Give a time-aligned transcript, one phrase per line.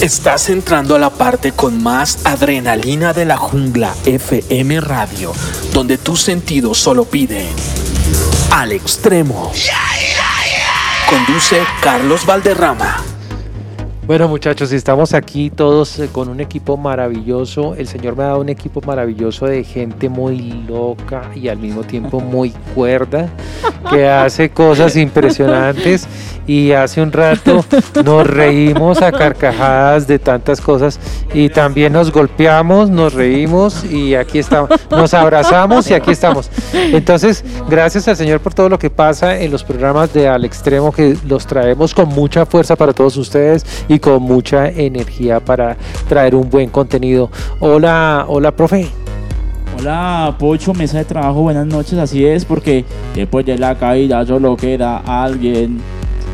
[0.00, 5.34] Estás entrando a la parte con más adrenalina de la jungla FM Radio,
[5.74, 7.50] donde tus sentidos solo piden
[8.50, 9.52] al extremo.
[11.06, 13.09] Conduce Carlos Valderrama.
[14.10, 17.76] Bueno muchachos, estamos aquí todos eh, con un equipo maravilloso.
[17.76, 21.84] El Señor me ha dado un equipo maravilloso de gente muy loca y al mismo
[21.84, 23.28] tiempo muy cuerda,
[23.88, 26.08] que hace cosas impresionantes
[26.44, 27.64] y hace un rato
[28.04, 30.98] nos reímos a carcajadas de tantas cosas
[31.32, 36.50] y también nos golpeamos, nos reímos y aquí estamos, nos abrazamos y aquí estamos.
[36.72, 40.90] Entonces, gracias al Señor por todo lo que pasa en los programas de Al Extremo
[40.90, 45.76] que los traemos con mucha fuerza para todos ustedes y con mucha energía para
[46.08, 47.30] traer un buen contenido.
[47.60, 48.88] Hola, hola, profe.
[49.78, 54.56] Hola, Pocho, mesa de trabajo, buenas noches, así es, porque después de la caída solo
[54.56, 55.80] queda alguien.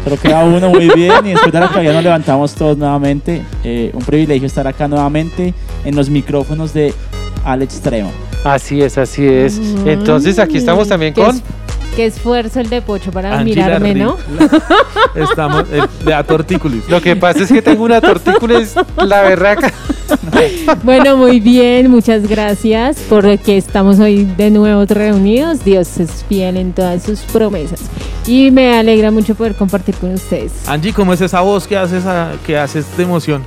[0.05, 3.43] Solo queda uno muy bien y después de la caída nos levantamos todos nuevamente.
[3.63, 5.53] Eh, un privilegio estar acá nuevamente
[5.85, 6.95] en los micrófonos de
[7.45, 8.11] Al Extremo.
[8.45, 9.61] Así es, así es.
[9.85, 11.41] Entonces aquí estamos también con...
[11.97, 13.95] Qué esfuerzo el de Pocho para Angie mirarme.
[13.95, 14.19] ¿no?
[15.15, 16.87] Estamos eh, de a tortícolis.
[16.91, 19.73] Lo que pasa es que tengo una tortícula, es la berraca.
[20.85, 25.65] Bueno, muy bien, muchas gracias porque estamos hoy de nuevo reunidos.
[25.65, 27.81] Dios es fiel en todas sus promesas
[28.27, 30.53] y me alegra mucho poder compartir con ustedes.
[30.69, 32.05] Angie, ¿cómo es esa voz que haces,
[32.47, 33.43] que haces de emoción?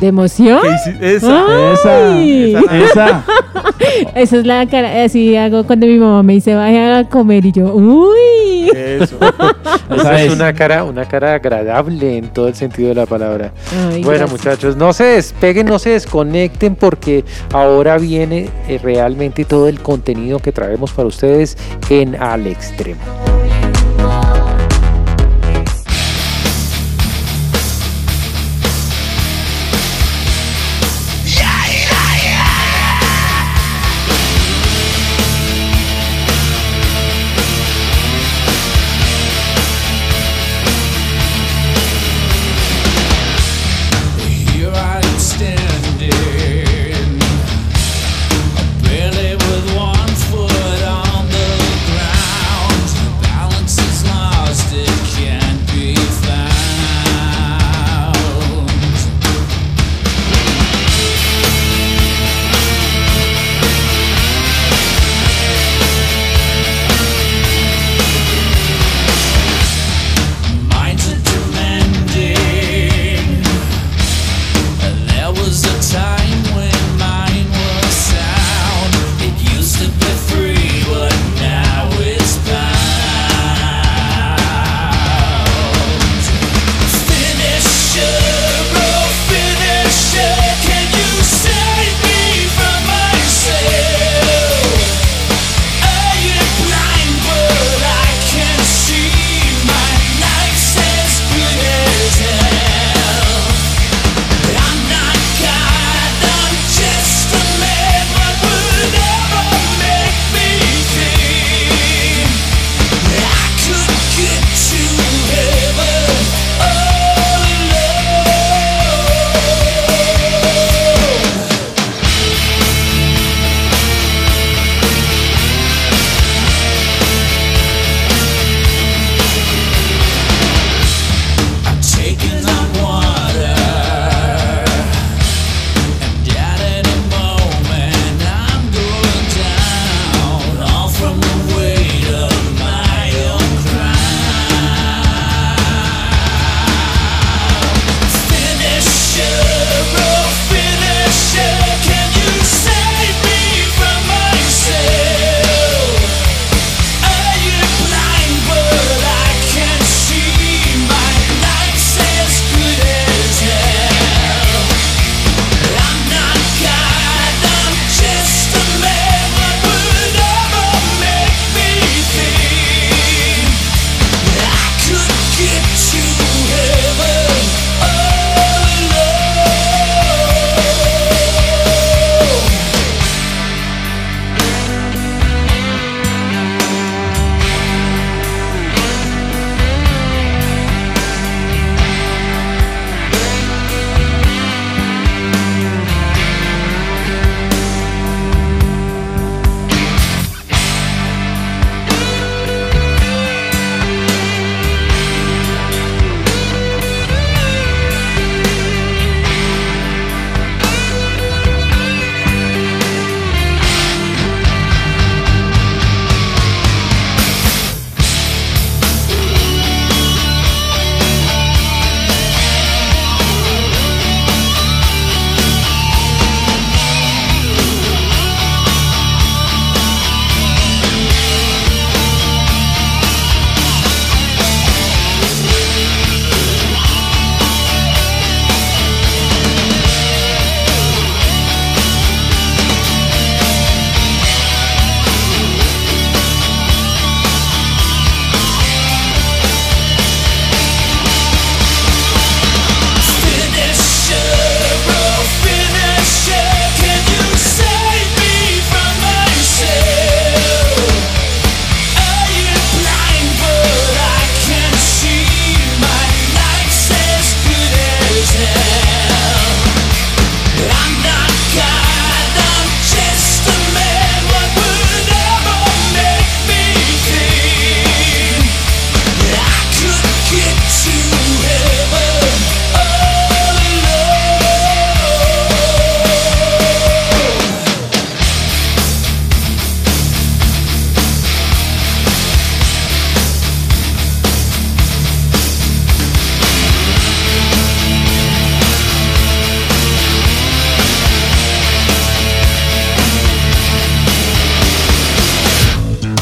[0.00, 0.60] ¿De emoción?
[0.62, 1.72] ¿Qué hici- Esa.
[1.72, 3.24] Esa, esa.
[4.14, 7.52] Esa es la cara, así hago cuando mi mamá me dice vaya a comer y
[7.52, 8.70] yo, uy.
[8.74, 9.16] Eso.
[9.94, 13.52] Esa es una cara, una cara agradable en todo el sentido de la palabra.
[13.90, 14.30] Ay, bueno, gracias.
[14.30, 20.38] muchachos, no se despeguen, no se desconecten porque ahora viene eh, realmente todo el contenido
[20.38, 21.56] que traemos para ustedes
[21.90, 23.00] en Al Extremo.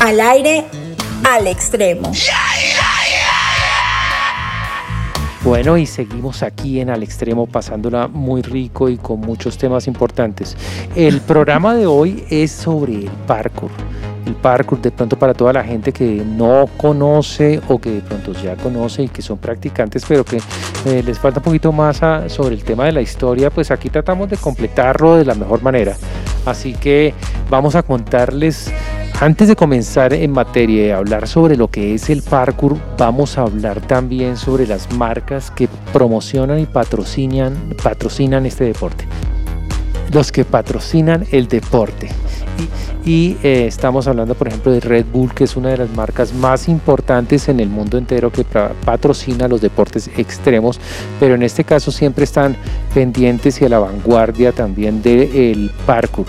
[0.03, 0.65] Al aire,
[1.23, 2.11] al extremo.
[5.45, 10.57] Bueno, y seguimos aquí en Al Extremo pasándola muy rico y con muchos temas importantes.
[10.97, 13.71] El programa de hoy es sobre el parkour.
[14.27, 18.33] El parkour de pronto para toda la gente que no conoce o que de pronto
[18.33, 20.39] ya conoce y que son practicantes pero que
[20.85, 24.29] eh, les falta un poquito más sobre el tema de la historia, pues aquí tratamos
[24.29, 25.97] de completarlo de la mejor manera.
[26.45, 27.15] Así que
[27.49, 28.73] vamos a contarles
[29.23, 33.43] antes de comenzar en materia de hablar sobre lo que es el parkour, vamos a
[33.43, 37.55] hablar también sobre las marcas que promocionan y patrocinan,
[38.47, 39.07] este deporte.
[40.13, 42.09] Los que patrocinan el deporte.
[43.05, 46.35] Y, eh, estamos hablando, por ejemplo, de Red Bull, que es una de las marcas
[46.35, 48.45] más importantes en el mundo entero que
[48.85, 50.81] patrocina los deportes extremos,
[51.21, 52.57] pero en este caso siempre están
[52.93, 56.27] pendientes y a la vanguardia también del parkour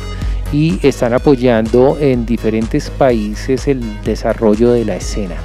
[0.54, 5.36] y están apoyando en diferentes países el desarrollo de la escena.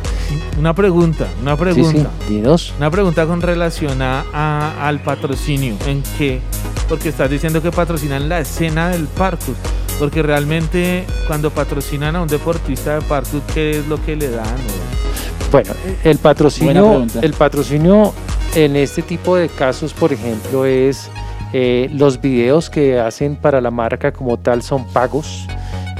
[0.58, 2.10] Una pregunta, una Sí, pregunta.
[2.28, 2.74] sí, dinos.
[2.78, 5.74] Una pregunta con relación a, a- al patrocinio.
[5.86, 6.40] ¿En qué?
[6.88, 9.54] Porque estás diciendo que patrocinan la escena del parkour.
[9.98, 14.46] Porque realmente cuando patrocinan a un deportista de parkour, ¿qué es lo que le dan?
[14.46, 15.72] o- Bueno,
[16.04, 18.12] el patrocinio, el patrocinio
[18.54, 21.10] en este tipo de casos, por ejemplo, es
[21.52, 25.46] eh, los videos que hacen para la marca como tal son pagos.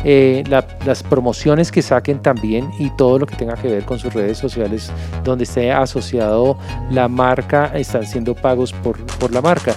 [0.04, 3.98] eh, la- las promociones que saquen también y todo lo que tenga que ver con
[3.98, 4.92] sus redes sociales
[5.24, 6.56] donde esté asociado
[6.92, 9.74] la marca están siendo pagos por, por la marca.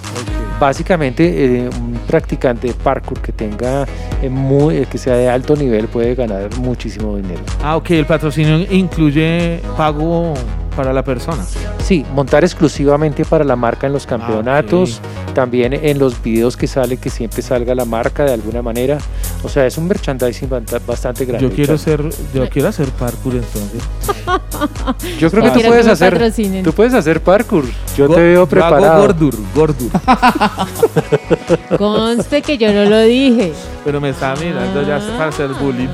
[0.60, 1.24] Básicamente
[1.66, 3.88] eh, un practicante de parkour que tenga
[4.22, 7.42] eh, muy, que sea de alto nivel puede ganar muchísimo dinero.
[7.64, 10.36] Ah, ok, el patrocinio incluye pago
[10.76, 11.44] para la persona.
[11.80, 16.98] Sí, montar exclusivamente para la marca en los campeonatos, también en los videos que sale,
[16.98, 18.98] que siempre salga la marca de alguna manera.
[19.44, 20.50] O sea, es un merchandising
[20.86, 21.48] bastante grande.
[21.50, 23.82] Yo quiero ser, yo quiero hacer parkour entonces.
[25.20, 26.64] Yo creo que Ah, tú puedes hacer, patrocinen.
[26.64, 27.66] tú puedes hacer parkour.
[27.98, 29.02] Yo Go- te veo preparado.
[29.02, 29.90] gordur, gordur.
[31.78, 33.54] Conste que yo no lo dije.
[33.84, 35.88] Pero me está mirando ya para hacer bullying.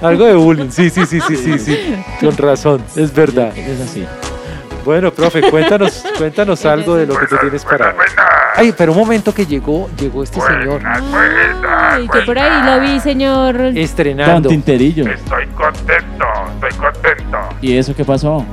[0.00, 0.70] Algo de bullying.
[0.70, 1.78] Sí, sí, sí, sí, sí, sí.
[2.20, 3.56] Con razón, es verdad.
[3.56, 4.04] Es así.
[4.84, 7.94] Bueno, profe, cuéntanos, cuéntanos algo de lo que tú tienes para.
[8.56, 13.00] Ay, pero un momento que llegó, llegó este señor Ay, que por ahí lo vi,
[13.00, 13.56] señor.
[13.56, 14.48] Don estrenando.
[14.48, 15.06] Tinterillo.
[15.06, 18.44] Estoy contento, estoy contento, ¿Y eso qué pasó?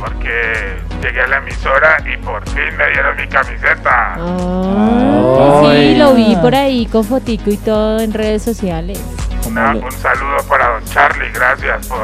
[0.00, 4.14] porque llegué a la emisora y por fin me dieron mi camiseta.
[4.18, 5.92] Ah, Ay.
[5.94, 9.00] sí, lo vi por ahí con fotico y todo en redes sociales.
[9.46, 11.98] Una- un saludo para don Charlie, gracias por...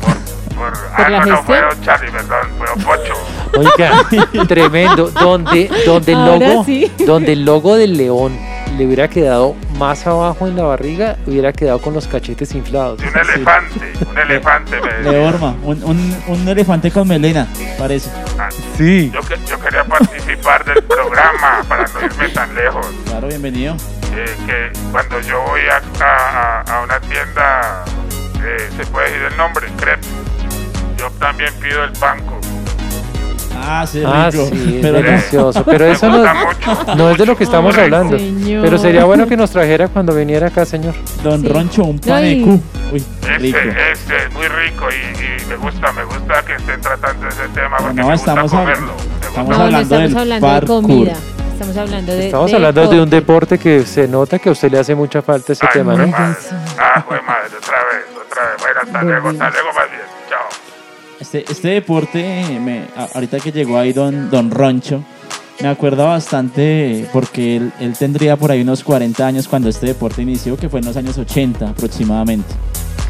[0.00, 1.70] por, por- ah, la no, no, fue gestión?
[1.70, 3.14] don Charlie, perdón, fue don Pocho.
[3.56, 4.04] Oiga,
[4.48, 5.10] tremendo.
[5.10, 6.90] Donde, donde el logo, sí.
[7.06, 8.36] donde el logo del león
[8.78, 13.00] le hubiera quedado más abajo en la barriga, hubiera quedado con los cachetes inflados.
[13.02, 17.46] Y un elefante, un elefante me Le horma, un, un, un elefante con melena,
[17.78, 18.10] parece.
[18.78, 19.10] Sí.
[19.12, 22.86] Yo, que- yo quería participar del programa para no irme tan lejos.
[23.06, 23.76] Claro, bienvenido.
[24.14, 27.84] Eh, que cuando yo voy a, a- a- a una tienda,
[28.42, 30.06] eh, se puede decir el nombre, crepe.
[30.98, 32.38] Yo también pido el banco.
[33.64, 34.46] Ah, sí, Ah, rico.
[34.50, 35.64] sí, es Pero no, delicioso.
[35.64, 36.94] Pero eso no, gusta mucho.
[36.96, 38.18] no es de lo que estamos Ay, hablando.
[38.18, 38.62] señor.
[38.64, 40.94] Pero sería bueno que nos trajera cuando viniera acá, señor.
[41.22, 41.48] Don Sí.
[41.48, 42.60] Roncho, un panecú.
[42.92, 43.04] Uy,
[43.38, 43.58] rico.
[43.58, 47.48] Este, este es muy rico y, y me gusta, me gusta que estén tratando ese
[47.54, 48.92] tema porque No, me gusta estamos comerlo.
[49.20, 51.12] Me estamos gusta No, no hablando estamos del hablando de comida.
[51.52, 52.24] Estamos hablando de.
[52.26, 53.58] Estamos de hablando de un deporte.
[53.58, 56.06] que se nota que a usted le hace mucha falta ese Ay, tema, ¿no?
[56.08, 56.34] madre.
[56.78, 58.56] Ah, madre, otra vez, otra vez.
[58.60, 59.50] Bueno, hasta luego, hasta.
[61.34, 62.82] Este, este deporte, me,
[63.14, 65.02] ahorita que llegó ahí don, don Roncho,
[65.62, 70.20] me acuerda bastante porque él, él tendría por ahí unos 40 años cuando este deporte
[70.20, 72.52] inició, que fue en los años 80 aproximadamente.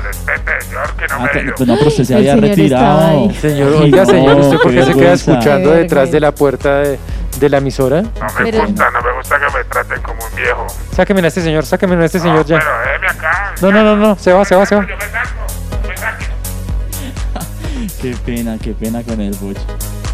[0.04, 3.28] Respete, señor, que no Ah, me pues no, pero usted se había retirado.
[3.40, 6.98] Señor, oiga, señor, ¿usted por qué se queda escuchando detrás de la puerta de,
[7.40, 8.02] de la emisora?
[8.02, 10.66] No me Pero- gusta, no me gusta que me traten como un viejo.
[10.94, 12.58] Sáqueme a este señor, sáqueme a este señor no, ya.
[12.60, 13.54] pero déjeme acá.
[13.60, 14.86] No, no, no, no, se va, se va, se va.
[18.02, 19.60] Qué pena, qué pena con el bocho.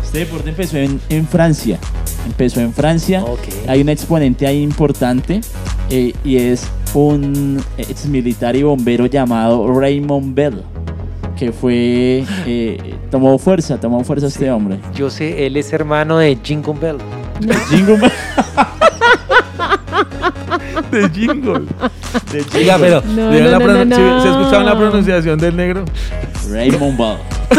[0.04, 1.78] Este deporte empezó en, en Francia.
[2.26, 3.24] Empezó en Francia.
[3.66, 5.40] Hay un exponente ahí importante
[5.88, 10.62] eh, y es un ex militar y bombero llamado Raymond Bell,
[11.34, 14.78] que fue, eh, tomó fuerza, tomó fuerza este hombre.
[14.94, 16.98] Yo sé, él es hermano de Jingle Bell.
[17.70, 18.12] Jingle Bell.
[20.90, 21.60] De jingle.
[22.32, 24.22] de Jingle Oiga, pero No, ¿le dio no, la no, pronun- no, ¿sí- no.
[24.22, 25.84] ¿se escuchaba la pronunciación del negro?
[26.50, 27.16] Raymond Bell.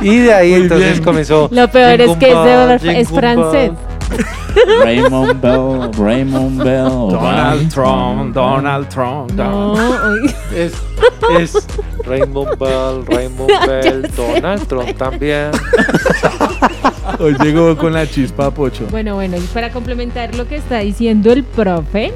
[0.00, 1.04] Y de ahí Muy entonces bien.
[1.04, 1.48] comenzó.
[1.52, 3.70] Lo peor es que es, de- Bell, es francés.
[4.82, 6.88] Raymond Bell, Raymond Bell.
[7.10, 9.30] Donald Trump, Donald Trump.
[9.32, 10.34] Donald-.
[10.54, 10.72] Es,
[11.38, 11.66] es
[12.04, 15.50] Raymond Bell, Raymond Bell, Donald Trump también.
[17.24, 18.86] Hoy llegó con la chispa Pocho.
[18.90, 22.12] Bueno, bueno, y para complementar lo que está diciendo el profe,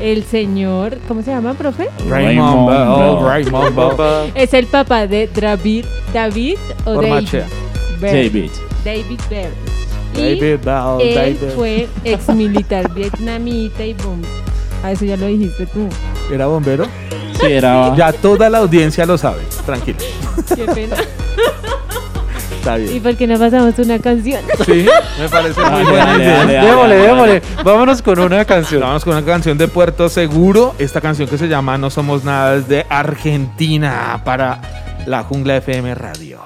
[0.00, 1.88] el señor, ¿cómo se llama, profe?
[2.08, 3.22] Raymond Bell.
[3.22, 4.32] Raymond Bell.
[4.34, 5.84] Es el papá de David,
[6.14, 7.42] David o David.
[8.00, 8.50] David.
[8.82, 9.50] David Bell.
[10.14, 11.54] Y David Bell, él David.
[11.54, 14.22] fue ex militar vietnamita y boom.
[14.82, 15.86] A eso ya lo dijiste tú.
[16.32, 16.86] ¿Era bombero?
[17.38, 17.94] Sí, era.
[17.94, 19.42] Ya toda la audiencia lo sabe.
[19.66, 19.98] Tranquilo.
[20.54, 20.96] Qué pena.
[22.66, 23.02] Está ¿Y bien.
[23.02, 24.40] por qué no pasamos una canción?
[24.66, 24.86] Sí,
[25.20, 26.36] me parece muy buena dale, idea.
[26.38, 26.66] dale, dale.
[26.68, 27.42] Démosle, démosle.
[27.64, 28.80] Vámonos con una canción.
[28.80, 30.74] Vamos con una canción de Puerto Seguro.
[30.78, 34.60] Esta canción que se llama No Somos Nada es de Argentina para
[35.06, 36.45] la Jungla FM Radio.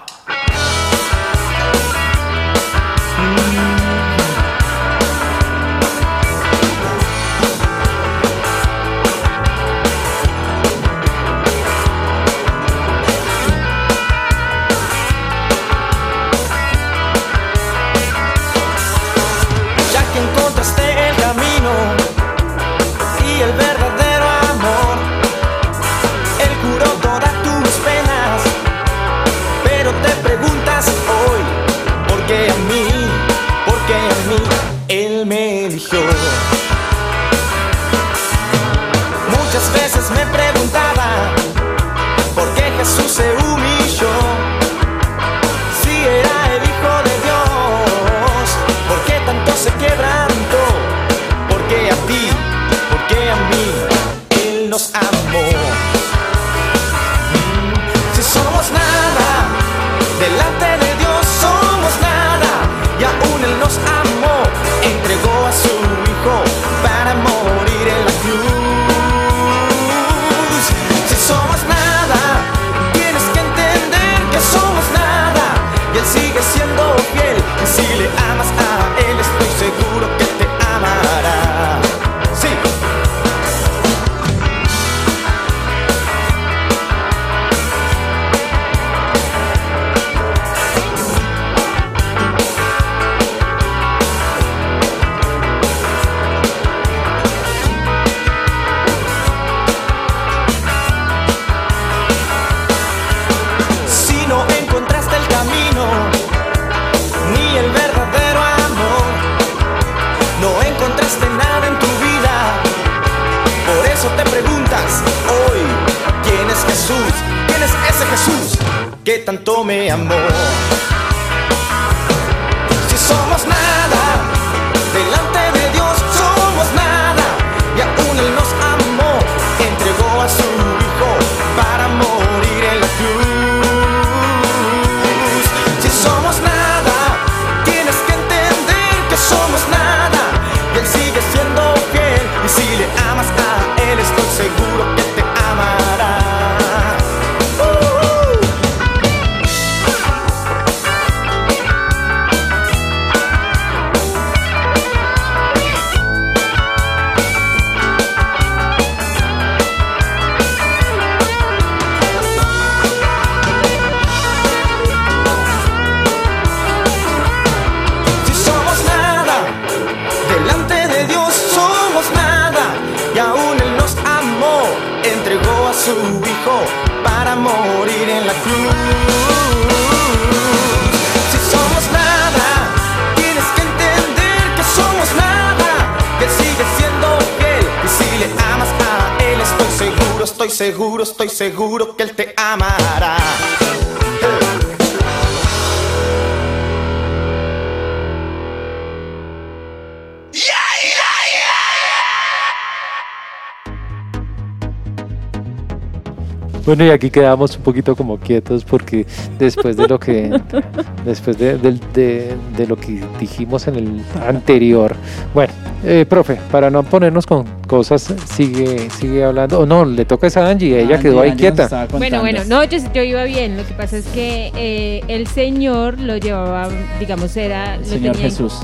[206.71, 209.05] Bueno, y aquí quedamos un poquito como quietos porque
[209.41, 210.31] después de lo que
[211.05, 214.95] después de, de- de lo que dijimos en el anterior.
[215.35, 215.53] Bueno,
[215.85, 219.59] eh, profe, para no ponernos con cosas, sigue sigue hablando.
[219.59, 221.87] O no, le toca esa a Angie, ella Angie, quedó ahí Angie quieta.
[221.99, 223.57] Bueno, bueno, no, yo, yo iba bien.
[223.57, 226.69] Lo que pasa es que eh, el Señor lo llevaba,
[227.01, 227.79] digamos, era.
[227.79, 228.55] lo Señor tenía en- Jesús.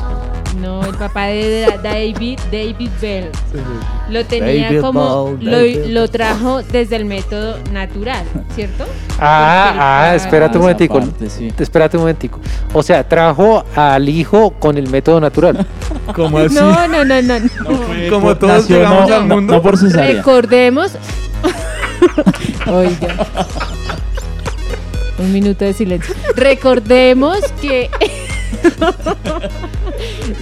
[0.60, 3.30] No, el papá de Da- David, David Bell.
[4.08, 8.84] Lo tenía David como, lo, trajo desde el método natural, ¿cierto?
[9.20, 9.74] Ah,
[10.10, 10.98] ah, espérate un momentico.
[11.00, 11.52] parte, sí.
[11.58, 12.40] Espérate un momentico.
[12.72, 15.66] O sea, trajo al hijo con el método natural.
[16.14, 16.54] ¿Cómo así?
[16.54, 17.34] No, no, no, no.
[18.10, 19.54] Como todos nació, llegamos no, al no- mundo.
[19.54, 20.14] No por cesárea.
[20.16, 20.92] Recordemos.
[22.66, 23.26] Oiga.
[25.18, 26.14] Un minuto de silencio.
[26.34, 27.90] Recordemos que.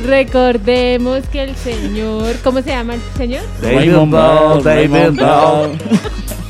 [0.04, 2.36] Recordemos que el señor.
[2.42, 3.42] ¿Cómo se llama el señor?
[3.62, 5.78] Raymond Bell, Raymond Bell.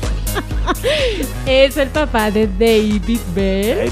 [1.45, 3.91] Es el papá de David Bell.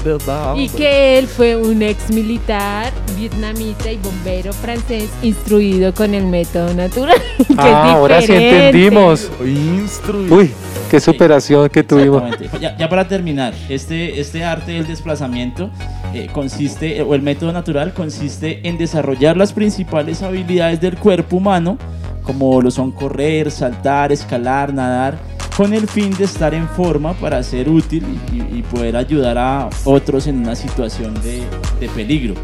[0.56, 6.74] Y que él fue un ex militar vietnamita y bombero francés instruido con el método
[6.74, 7.16] natural.
[7.36, 9.30] que es Ah, ahora sí entendimos.
[9.44, 10.36] Instruido.
[10.36, 10.50] Uy,
[10.90, 12.22] qué superación que tuvimos.
[12.60, 15.70] Ya, ya para terminar, este, este arte del desplazamiento
[16.12, 21.78] eh, consiste, o el método natural consiste en desarrollar las principales habilidades del cuerpo humano,
[22.22, 25.18] como lo son correr, saltar, escalar, nadar,
[25.56, 30.26] con el fin de estar en forma para ser útil y, poder ayudar a otros
[30.26, 31.42] en una situación de,
[31.78, 32.34] de peligro.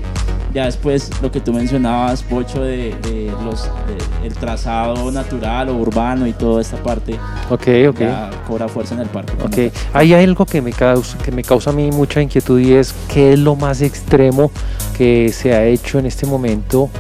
[0.55, 5.77] Ya después lo que tú mencionabas, Pocho, de, de los, de- el trazado natural o
[5.77, 7.14] urbano y toda esta parte
[7.51, 7.99] Ok, ok.
[8.01, 9.33] ya cobra fuerza en el parque.
[9.35, 9.70] como Ok, tal.
[9.94, 13.33] hay algo que me, causa, que me causa a mí mucha inquietud y es qué
[13.33, 14.51] es lo más extremo
[14.96, 16.90] que se ha hecho en este momento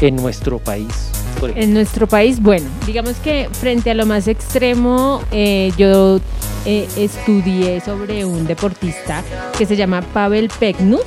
[0.00, 1.10] en nuestro país.
[1.42, 6.20] En nuestro país, bueno, digamos que frente a lo más extremo, eh, yo
[6.66, 9.22] eh, estudié sobre un deportista
[9.56, 11.02] que se llama Pavel Pegnus.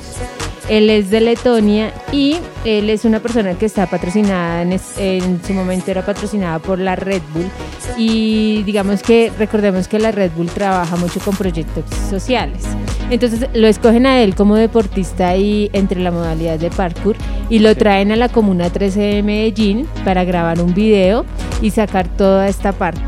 [0.68, 5.40] Él es de Letonia y él es una persona que está patrocinada, en, es- en
[5.44, 7.44] su momento era patrocinada por la Red Bull
[7.98, 12.62] y digamos que recordemos que la Red Bull trabaja mucho con proyectos sociales.
[13.10, 17.16] Entonces lo escogen a él como deportista y entre la modalidad de parkour
[17.50, 21.26] y lo traen a la Comuna 13 de Medellín para grabar un video
[21.60, 23.02] y sacar toda esta parte.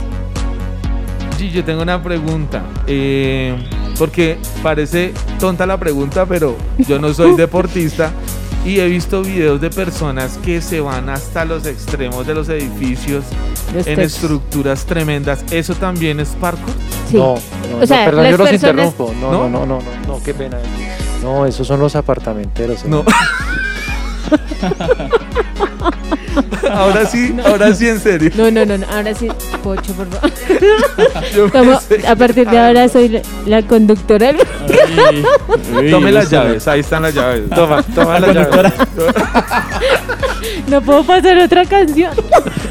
[1.38, 2.62] Sí, yo tengo una pregunta.
[2.86, 3.54] eh,
[3.98, 8.10] porque parece tonta la pregunta, pero yo no soy deportista
[8.64, 13.24] y he visto videos de personas que se van hasta los extremos de los edificios
[13.72, 14.14] Los en techos.
[14.14, 15.44] estructuras tremendas.
[15.52, 16.74] ¿Eso también es parkour?
[17.08, 17.16] Sí.
[17.16, 17.34] No,
[17.70, 19.14] no, O sea, no, perdón, yo los personas- interrumpo.
[19.20, 19.48] No, ¿No?
[19.48, 20.58] no, no, no, no, no, qué pena.
[21.22, 22.84] No, esos son los apartamenteros.
[22.84, 23.04] No.
[26.72, 28.30] ahora sí, ahora sí en serio.
[28.34, 29.28] No, no, no, no, ahora sí,
[29.62, 30.30] Pocho, por favor.
[31.34, 34.28] Yo Como a partir de ahora soy la, la conductora.
[34.28, 34.36] del-
[35.08, 35.24] Ay,
[35.74, 37.48] uy, Tome las llaves, ahí están las llaves.
[37.50, 38.50] Toma, toma La la llave.
[38.50, 39.66] conductora.
[40.68, 42.12] No puedo pasar otra canción.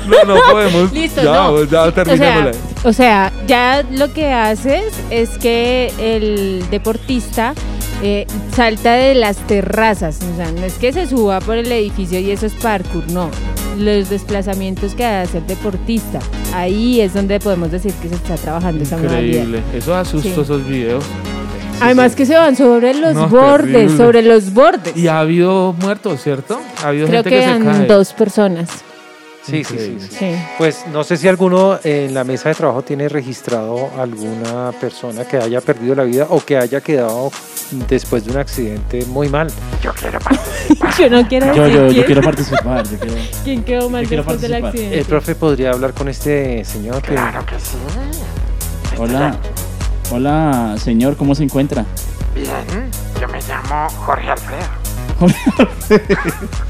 [0.08, 0.92] No, no podemos.
[0.94, 1.64] Listo, ya, no.
[1.66, 2.52] ya O sea, terminémosla.
[2.84, 7.54] o sea, ya lo que haces es que el deportista
[8.04, 10.20] eh, salta de las terrazas.
[10.34, 13.30] O sea, no es que se suba por el edificio y eso es parkour, no.
[13.78, 16.20] Los desplazamientos que hace el deportista.
[16.54, 19.44] Ahí es donde podemos decir que se está trabajando esa modalidad.
[19.44, 19.62] Increíble.
[19.74, 20.42] Eso asusta Sí.
[20.42, 21.04] esos videos.
[21.82, 23.98] Además que se van sobre los No, bordes, terrible.
[23.98, 24.96] sobre los bordes.
[24.96, 26.58] Y ha habido muertos, ¿cierto?
[26.82, 27.86] Ha habido Creo gente que que, se cae.
[27.88, 28.70] dos personas.
[29.46, 30.36] Sí, sí, sí, sí.
[30.58, 35.38] Pues no sé si alguno en la mesa de trabajo tiene registrado alguna persona que
[35.38, 37.32] haya perdido la vida o que haya quedado
[37.88, 39.48] después de un accidente muy mal.
[39.84, 39.92] Yo
[41.10, 42.90] no quiero Yo, decir yo, yo quién, quiero participar.
[42.90, 43.16] Yo quiero...
[43.44, 44.70] quién quedó mal yo quiero después del participar.
[44.70, 45.00] accidente.
[45.00, 47.78] El profe podría hablar con este señor que que sí.
[48.98, 49.38] Hola.
[50.12, 51.86] Hola, señor, ¿cómo se encuentra?
[52.34, 54.64] Bien, yo me llamo Jorge Alfredo.
[55.20, 56.65] Jorge Alfredo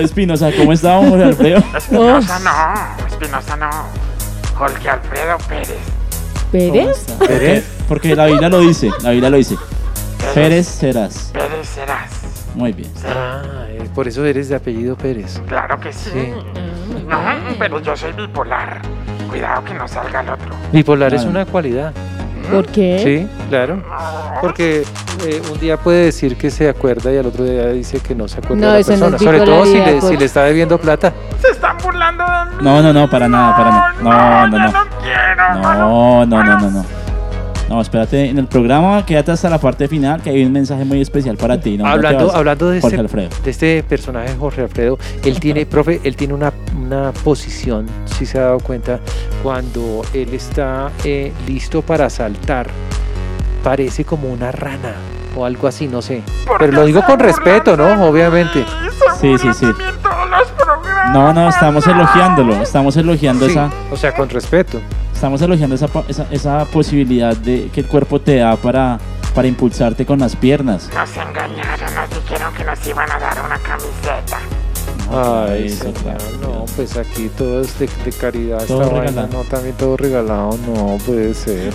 [0.00, 1.62] Espinosa, ¿cómo está, Jorge Alfredo?
[1.76, 3.70] Espinosa no, Espinosa no.
[4.56, 5.78] Jorge Alfredo Pérez.
[6.52, 7.04] ¿Pérez?
[7.18, 7.62] ¿Por qué?
[7.88, 9.56] Porque la Biblia lo dice, la Biblia lo dice.
[10.34, 11.30] Pérez serás.
[11.32, 12.10] Pérez serás.
[12.54, 12.90] Muy bien.
[13.06, 13.42] Ah,
[13.94, 15.40] por eso eres de apellido Pérez.
[15.46, 16.10] Claro que sí.
[16.12, 16.32] Sí.
[17.08, 17.18] No,
[17.58, 18.82] pero yo soy bipolar.
[19.28, 20.54] Cuidado que no salga el otro.
[20.72, 21.30] Bipolar es Claro.
[21.30, 21.92] una cualidad.
[22.50, 23.00] ¿Por qué?
[23.30, 23.82] Sí, claro.
[24.40, 24.82] Porque
[25.26, 28.28] eh, un día puede decir que se acuerda y al otro día dice que no
[28.28, 29.16] se acuerda No, de la eso no persona.
[29.16, 30.18] es Sobre todo si bipolaridad, le, si pues.
[30.20, 31.12] le está debiendo plata.
[31.40, 32.62] Se están burlando de mí.
[32.62, 33.92] No, no, no, para nada, para nada.
[34.00, 34.72] No, no, ya no.
[34.72, 35.54] no quiero.
[35.54, 36.86] No, no, no, no, no.
[37.70, 41.00] No, espérate, en el programa quédate hasta la parte final que hay un mensaje muy
[41.00, 41.78] especial para ti.
[41.84, 42.34] hablando, vas.
[42.34, 43.28] hablando de Jorge este, Alfredo.
[43.44, 48.38] de este personaje Jorge Alfredo, él tiene, profe, él tiene una, una posición, si se
[48.38, 48.98] ha dado cuenta,
[49.44, 52.66] cuando él está eh, listo para saltar,
[53.62, 54.94] parece como una rana
[55.36, 56.24] o algo así, no sé.
[56.58, 58.04] Pero lo digo con respeto, ¿no?
[58.04, 58.64] Obviamente.
[59.20, 59.66] Sí, sí, sí.
[61.12, 64.80] No, no, estamos elogiándolo, estamos elogiando Sí, esa, o sea, con respeto.
[65.20, 68.98] Estamos elogiando esa, pa- esa, esa posibilidad de que el cuerpo te da para,
[69.34, 70.88] para impulsarte con las piernas.
[70.94, 74.38] Nos engañaron, nos dijeron que nos iban a dar una camiseta.
[75.12, 78.64] Ay, señor, no, pues aquí todo es de, de caridad.
[78.64, 79.28] Todo esta vaina, regalado.
[79.42, 81.70] no, también todo regalado, no puede ser.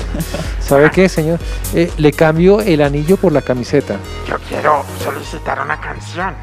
[0.59, 1.37] ¿Sabe qué, señor?
[1.75, 3.97] Eh, le cambio el anillo por la camiseta.
[4.27, 6.33] Yo quiero solicitar una canción.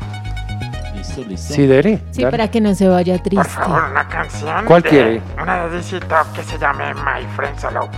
[1.17, 1.55] Listo, listo.
[1.55, 1.99] Sí, Dere.
[2.11, 2.31] Sí, dale.
[2.31, 3.49] para que no se vaya Por triste.
[3.49, 4.65] favor, una canción.
[4.65, 5.23] ¿Cuál de- quiere?
[5.41, 7.89] Una de DC Top que se llame My Friend Solo.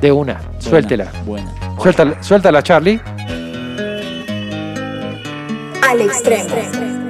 [0.00, 1.06] De una, suéltela.
[1.24, 1.50] Buena.
[1.80, 3.00] Suéltala, suéltala, Charlie.
[5.88, 6.44] Al extremo.
[6.44, 7.05] I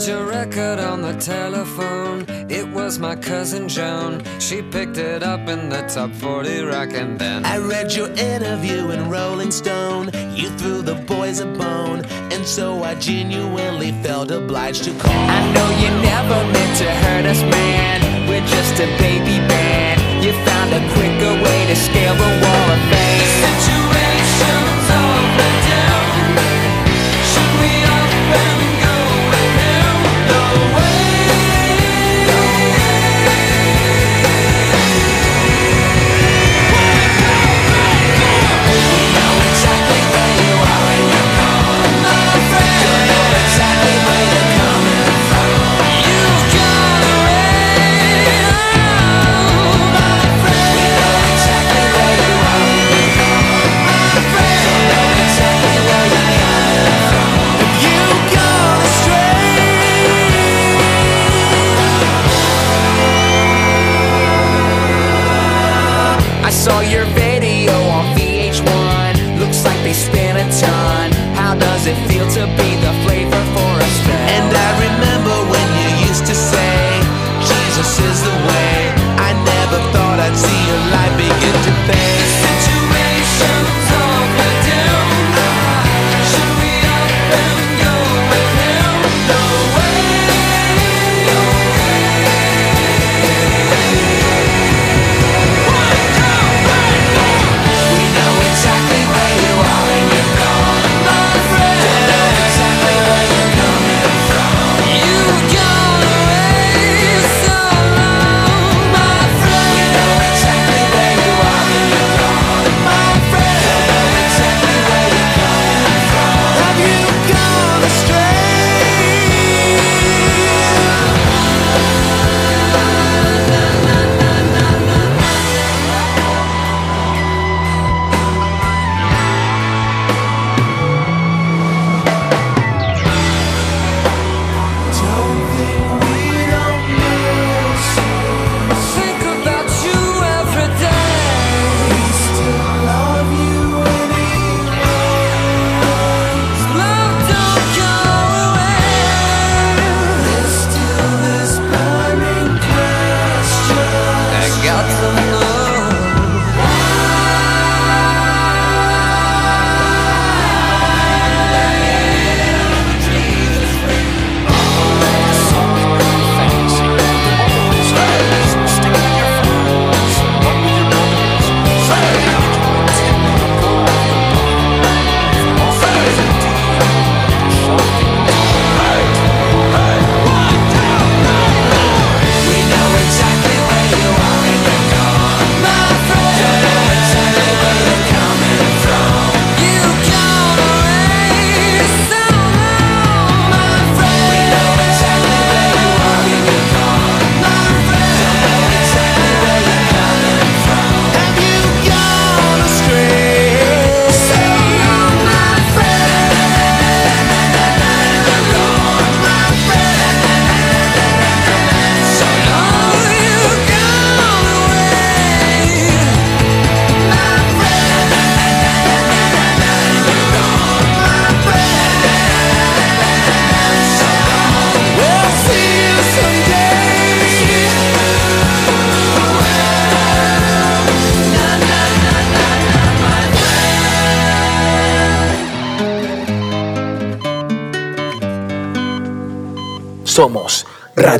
[0.00, 2.24] heard your record on the telephone.
[2.48, 4.22] It was my cousin Joan.
[4.38, 8.90] She picked it up in the top 40 rock and then I read your interview
[8.90, 10.10] in Rolling Stone.
[10.34, 15.12] You threw the boys a bone, and so I genuinely felt obliged to call.
[15.12, 18.28] I know you never meant to hurt us, man.
[18.28, 20.24] We're just a baby band.
[20.24, 23.10] You found a quicker way to scale the wall of fame.
[30.50, 30.89] No
[70.60, 71.12] ton.
[71.40, 72.69] How does it feel to be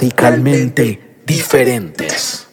[0.01, 2.47] radicalmente diferentes.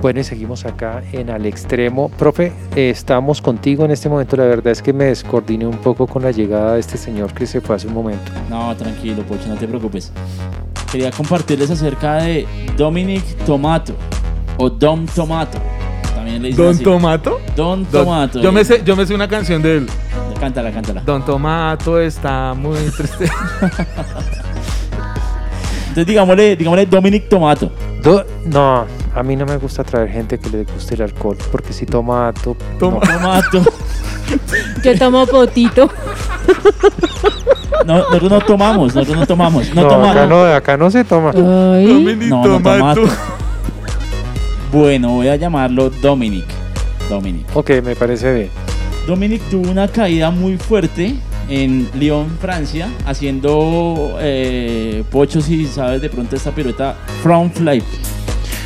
[0.00, 2.10] Bueno, y seguimos acá en Al Extremo.
[2.10, 4.36] Profe, eh, estamos contigo en este momento.
[4.36, 7.46] La verdad es que me descoordiné un poco con la llegada de este señor que
[7.46, 8.30] se fue hace un momento.
[8.48, 10.12] No, tranquilo, Pocho, no te preocupes.
[10.92, 13.94] Quería compartirles acerca de Dominic Tomato
[14.58, 15.58] o Dom Tomato.
[16.14, 16.84] También le dicen ¿Don así.
[16.84, 17.40] Tomato?
[17.56, 18.40] Don Don- Tomato.
[18.40, 19.86] Yo me, sé, yo me sé una canción de él.
[20.40, 21.00] Cántala, cántala.
[21.02, 23.24] Don Tomato está muy triste.
[25.88, 27.70] Entonces digámosle, digámosle Dominic Tomato.
[28.02, 31.72] Do- no, a mí no me gusta traer gente que le guste el alcohol, porque
[31.72, 33.12] si toma to- Toma- no.
[33.12, 33.62] Tomato.
[34.82, 35.88] Yo tomo potito.
[37.86, 39.72] No, nosotros no tomamos, nosotros no tomamos.
[39.74, 40.16] No, No, tomamos.
[40.16, 41.30] acá no, acá no se toma.
[41.30, 43.00] Ay, Dominic No, no, Tomato.
[43.02, 43.02] Tomato.
[44.72, 46.46] Bueno, voy a llamarlo Dominic.
[47.08, 47.46] Dominic.
[47.54, 48.50] Ok, me parece bien.
[49.06, 51.14] Dominic tuvo una caída muy fuerte
[51.48, 57.82] en Lyon, Francia, haciendo eh, pocho, si sabes de pronto esta pirueta, front fly.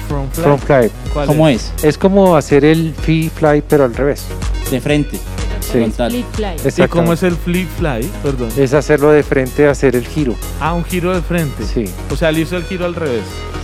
[0.09, 0.43] From Fly.
[0.45, 0.91] Front fly.
[1.13, 1.73] ¿Cuál ¿Cómo es?
[1.83, 4.25] Es como hacer el free fly, pero al revés.
[4.71, 5.19] De frente.
[5.61, 5.73] Sí.
[5.73, 6.15] Frontal.
[6.15, 6.85] Split fly.
[6.85, 8.09] ¿Y cómo es el flip fly?
[8.23, 8.49] Perdón.
[8.57, 10.35] Es hacerlo de frente, hacer el giro.
[10.61, 11.63] Ah, un giro de frente.
[11.65, 11.85] Sí.
[12.11, 13.21] O sea, él hizo el giro al revés.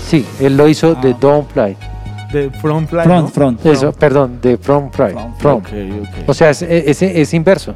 [0.07, 1.19] Sí, él lo hizo de Ah.
[1.19, 1.77] down fly.
[2.35, 3.05] De front fly.
[3.05, 3.29] Front, ¿no?
[3.29, 3.67] front.
[3.67, 5.13] Eso, perdón, de front fly.
[5.13, 5.67] Front, Front.
[5.69, 5.73] Ok.
[6.27, 7.75] O sea, es, es, es inverso.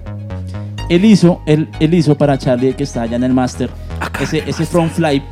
[0.88, 3.70] Él hizo, él, él hizo para Charlie que está allá en el máster
[4.20, 5.22] ese, ese front fly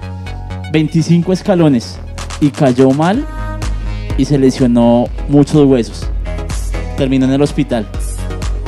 [0.73, 1.99] 25 escalones
[2.41, 3.27] y cayó mal
[4.19, 6.07] y se lesionó muchos huesos.
[6.97, 7.87] Terminó en el hospital.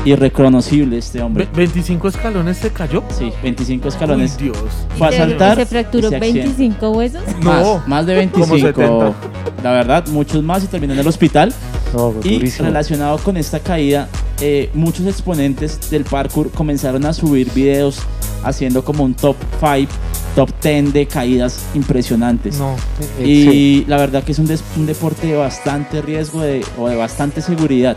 [0.05, 1.45] Irreconocible este hombre.
[1.53, 3.03] Ve- 25 escalones se cayó.
[3.17, 4.37] Sí, 25 escalones.
[4.39, 4.59] Uy, Dios.
[4.97, 5.57] Fue a ¿Se- saltar.
[5.57, 6.41] ¿Se y fracturó se accidentó.
[6.57, 7.23] 25 huesos?
[7.43, 7.51] No.
[7.77, 8.81] Más, más de Como 25.
[8.81, 9.15] 70.
[9.63, 11.53] La verdad, muchos más y terminó en el hospital.
[11.95, 12.67] No, Y durísimo.
[12.69, 14.09] relacionado con esta caída,
[14.41, 17.99] eh, muchos exponentes del parkour comenzaron a subir videos
[18.45, 19.91] haciendo como un top 5,
[20.37, 22.57] top 10 de caídas impresionantes.
[22.59, 22.77] No.
[23.19, 23.85] Eh, Y sí.
[23.89, 27.41] la verdad que es un, des- un deporte de bastante riesgo de- o de bastante
[27.41, 27.97] seguridad,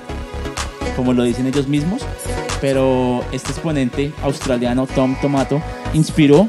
[0.96, 2.02] como lo dicen ellos mismos.
[2.60, 5.60] Pero este exponente australiano, Tom Tomato,
[5.94, 6.48] inspiró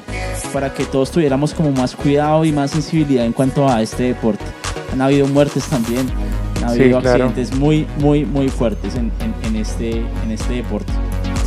[0.52, 4.44] para que todos tuviéramos como más cuidado y más sensibilidad en cuanto a este deporte.
[4.92, 6.06] Han habido muertes también,
[6.62, 7.24] han Sí, habido claro.
[7.28, 9.90] accidentes muy, muy, muy fuertes en, en- en este,
[10.24, 10.92] en este deporte.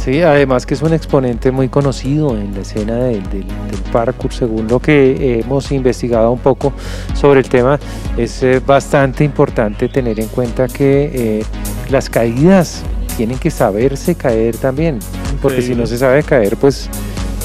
[0.03, 4.33] Sí, además que es un exponente muy conocido en la escena del, del- del parkour,
[4.33, 6.73] según lo que hemos investigado un poco
[7.13, 7.79] sobre el tema,
[8.17, 11.45] es eh, bastante importante tener en cuenta que eh,
[11.89, 12.83] las caídas
[13.17, 14.99] tienen que saberse caer también,
[15.41, 16.89] porque si no se sabe caer, pues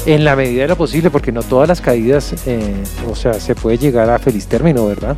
[0.05, 2.73] en la medida de lo posible, porque no todas las caídas, eh,
[3.09, 5.15] o sea, se puede llegar a feliz término, ¿verdad?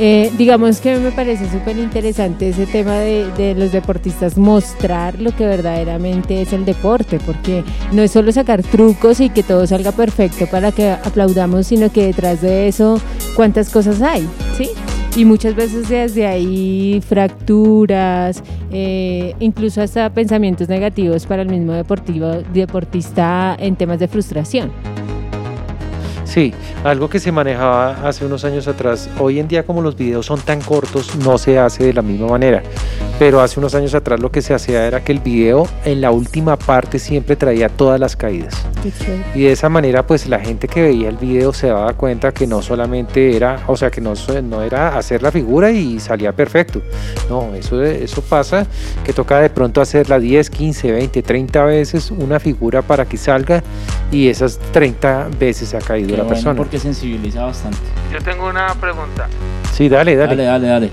[0.00, 5.34] Eh, digamos que me parece súper interesante ese tema de, de los deportistas mostrar lo
[5.34, 9.90] que verdaderamente es el deporte, porque no es solo sacar trucos y que todo salga
[9.90, 13.00] perfecto para que aplaudamos, sino que detrás de eso
[13.34, 14.70] cuántas cosas hay, ¿sí?
[15.16, 22.28] Y muchas veces desde ahí fracturas, eh, incluso hasta pensamientos negativos para el mismo deportivo,
[22.52, 24.70] deportista en temas de frustración.
[26.28, 26.52] Sí,
[26.84, 29.08] algo que se manejaba hace unos años atrás.
[29.18, 32.26] Hoy en día como los videos son tan cortos, no se hace de la misma
[32.26, 32.62] manera.
[33.18, 36.10] Pero hace unos años atrás lo que se hacía era que el video en la
[36.10, 38.54] última parte siempre traía todas las caídas.
[39.34, 42.46] Y de esa manera pues la gente que veía el video se daba cuenta que
[42.46, 44.12] no solamente era, o sea que no,
[44.44, 46.82] no era hacer la figura y salía perfecto.
[47.30, 48.66] No, eso, eso pasa
[49.02, 53.64] que toca de pronto hacerla 10, 15, 20, 30 veces una figura para que salga
[54.12, 56.54] y esas 30 veces ha caído la bueno, persona.
[56.56, 57.78] porque sensibiliza bastante.
[58.12, 59.28] Yo tengo una pregunta.
[59.72, 60.36] Sí, dale, dale.
[60.36, 60.90] Dale, dale, dale.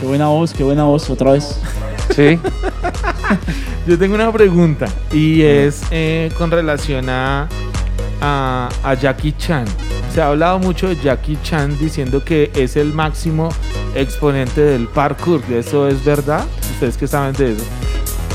[0.00, 1.60] Qué buena voz, qué buena voz, otra vez.
[2.14, 2.38] Sí.
[3.86, 7.48] Yo tengo una pregunta y es eh, con relación a,
[8.20, 9.64] a, a Jackie Chan.
[10.12, 13.48] Se ha hablado mucho de Jackie Chan diciendo que es el máximo
[13.94, 15.40] exponente del parkour.
[15.50, 16.44] ¿Eso es verdad?
[16.74, 17.64] ¿Ustedes qué saben de eso?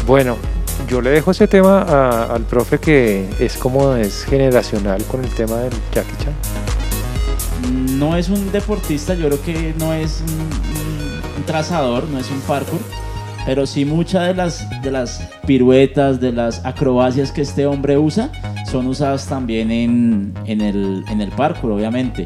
[0.08, 0.38] Bueno,
[0.88, 1.82] yo le dejo ese tema
[2.34, 6.34] al profe que es como es generacional con el tema del Jackie Chan.
[7.98, 12.30] No es un deportista, yo creo que no es un, un- un trazador, no es
[12.30, 12.80] un parkour,
[13.46, 18.30] pero sí muchas de las, de las piruetas, de las acrobacias que este hombre usa,
[18.70, 22.26] son usadas también en, en el, en el parkour, obviamente.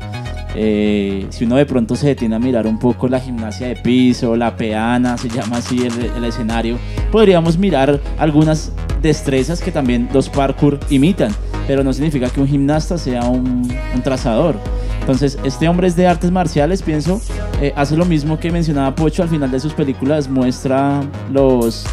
[0.60, 4.36] Eh, si uno de pronto se detiene a mirar un poco la gimnasia de piso,
[4.36, 6.80] la peana, se llama así el, escenario,
[7.12, 11.32] podríamos mirar algunas destrezas que también los parkour imitan,
[11.67, 14.56] pero no significa que un gimnasta sea un, un trazador.
[15.00, 17.22] Entonces, este hombre es de artes marciales, pienso,
[17.62, 21.86] eh, hace lo mismo que mencionaba Pocho al final de sus películas, muestra los...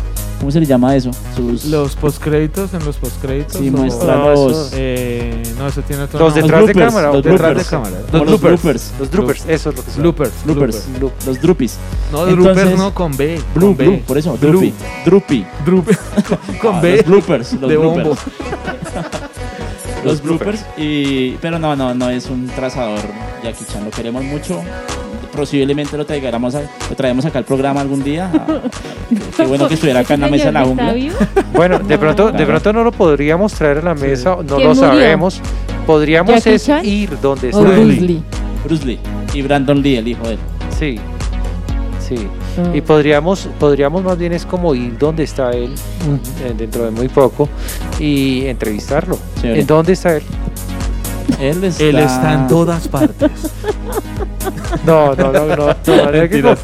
[0.44, 1.11] ¿Cómo se le llama eso?
[1.35, 3.57] Sus, Los postcréditos, en los postcréditos.
[3.57, 4.52] Sí, o- muestra No, los...
[4.66, 7.07] eso- Eh, no, eso tiene otro Los detrás de bloopers, cámara.
[7.12, 7.64] los detrás bloopers.
[7.64, 7.96] de cámara.
[8.12, 8.92] Los bloopers.
[9.00, 10.33] Los droopers, eso es lo que se Bloopers.
[10.44, 11.26] Bloopers, bloopers.
[11.26, 11.76] los drupis.
[12.12, 13.40] No, bloopers no con B.
[13.54, 13.85] Blue, con B.
[13.87, 14.50] blue, por eso, Blue.
[14.50, 14.74] drupi.
[15.07, 15.46] Drupi.
[15.64, 16.96] Drup- con, Ah, B.
[16.98, 18.04] Los bloopers, los de bloopers.
[18.07, 18.20] bombo.
[20.04, 20.62] Los bloopers.
[20.76, 23.00] Y, pero no, no, no es un trazador
[23.42, 23.83] Jackie Chan.
[23.87, 24.61] Lo queremos mucho.
[25.36, 28.30] Posiblemente lo traigamos, a- lo traemos acá al programa algún día.
[28.32, 28.46] Ah,
[29.36, 30.92] qué bueno que estuviera acá en la mesa de la jungla.
[30.92, 31.16] vivo?
[31.52, 34.74] Bueno, de pronto, de pronto no lo podríamos traer a la mesa, no ¿Quién lo
[34.74, 34.74] murió?
[34.74, 35.40] sabemos.
[35.86, 36.46] Podríamos
[36.82, 38.06] ir donde está Bruce él.
[38.06, 38.22] Lee.
[38.64, 38.98] Bruce Lee
[39.34, 40.38] y Brandon Lee, el hijo de él.
[40.78, 40.98] Sí,
[42.00, 42.26] sí.
[42.58, 42.70] Ah.
[42.74, 46.90] Y podríamos, podríamos más bien es como ir donde está él mm, eh, dentro de
[46.90, 47.48] muy poco
[48.00, 49.18] y entrevistarlo.
[49.40, 49.60] Chévere.
[49.60, 50.22] ¿En dónde está él?
[51.40, 53.30] Él está, Él está en todas partes.
[54.84, 55.56] No, no, no, no.
[55.56, 55.74] no,
[56.12, 56.58] Mentiras.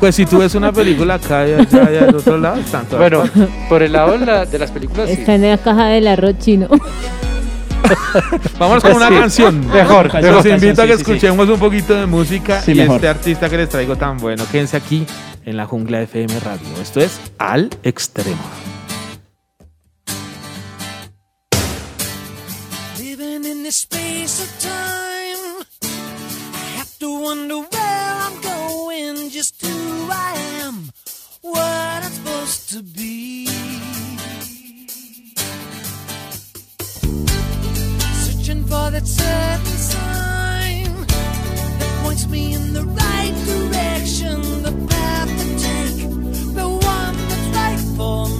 [0.00, 3.10] Pues si tú ves una película acá y allá, allá del otro lado, están todas
[3.10, 3.24] Bueno,
[3.68, 5.16] por el lado de, la- de las películas, sí.
[5.20, 6.68] Está en la caja del arroz chino.
[8.58, 9.14] Vamos con una Sí.
[9.14, 9.66] canción.
[9.68, 11.12] Mejor, Los canción, invito a que sí, sí, sí.
[11.12, 12.96] escuchemos un poquito de música Sí, y mejor.
[12.96, 14.44] este artista que les traigo tan bueno.
[14.50, 15.06] Quédense aquí
[15.44, 16.66] en la jungla FM Radio.
[16.80, 18.38] Esto es Al Extremo.
[22.98, 25.03] Living in this space of time,
[27.36, 30.92] wonder where I'm going, just who I am,
[31.40, 33.46] what I'm supposed to be.
[38.24, 40.92] Searching for that certain sign
[41.80, 46.08] that points me in the right direction, the path to take,
[46.54, 48.33] the one that's right for me.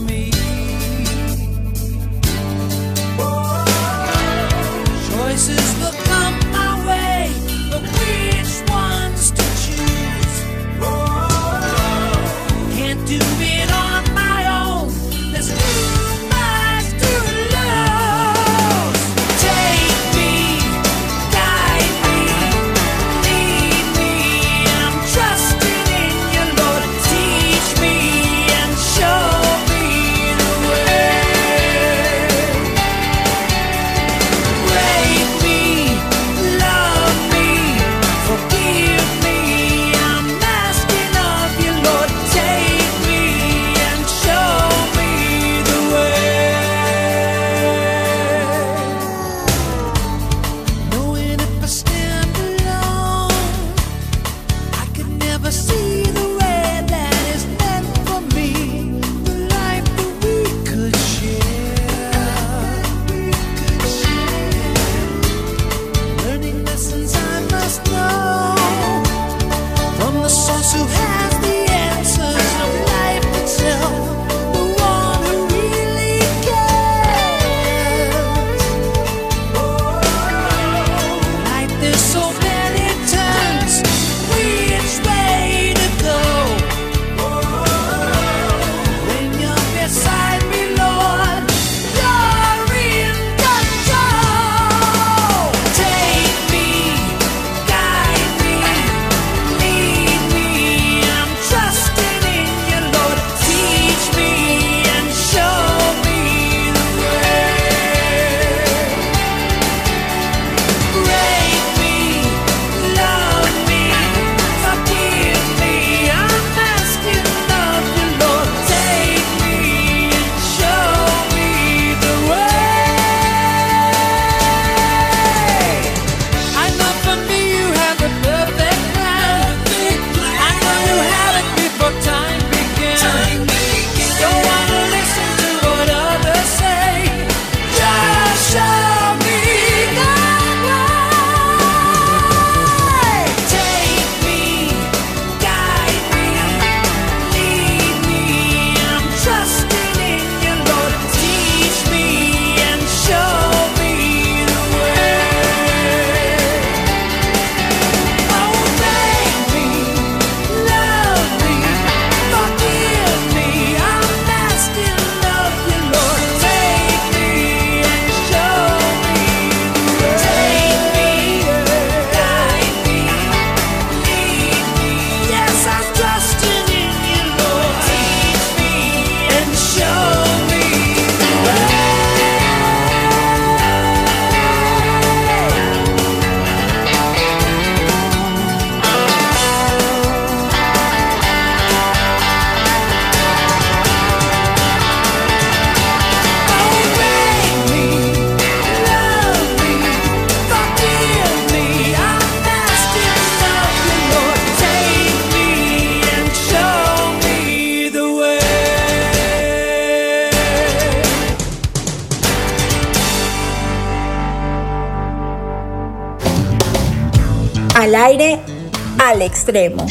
[219.45, 219.87] Extremo.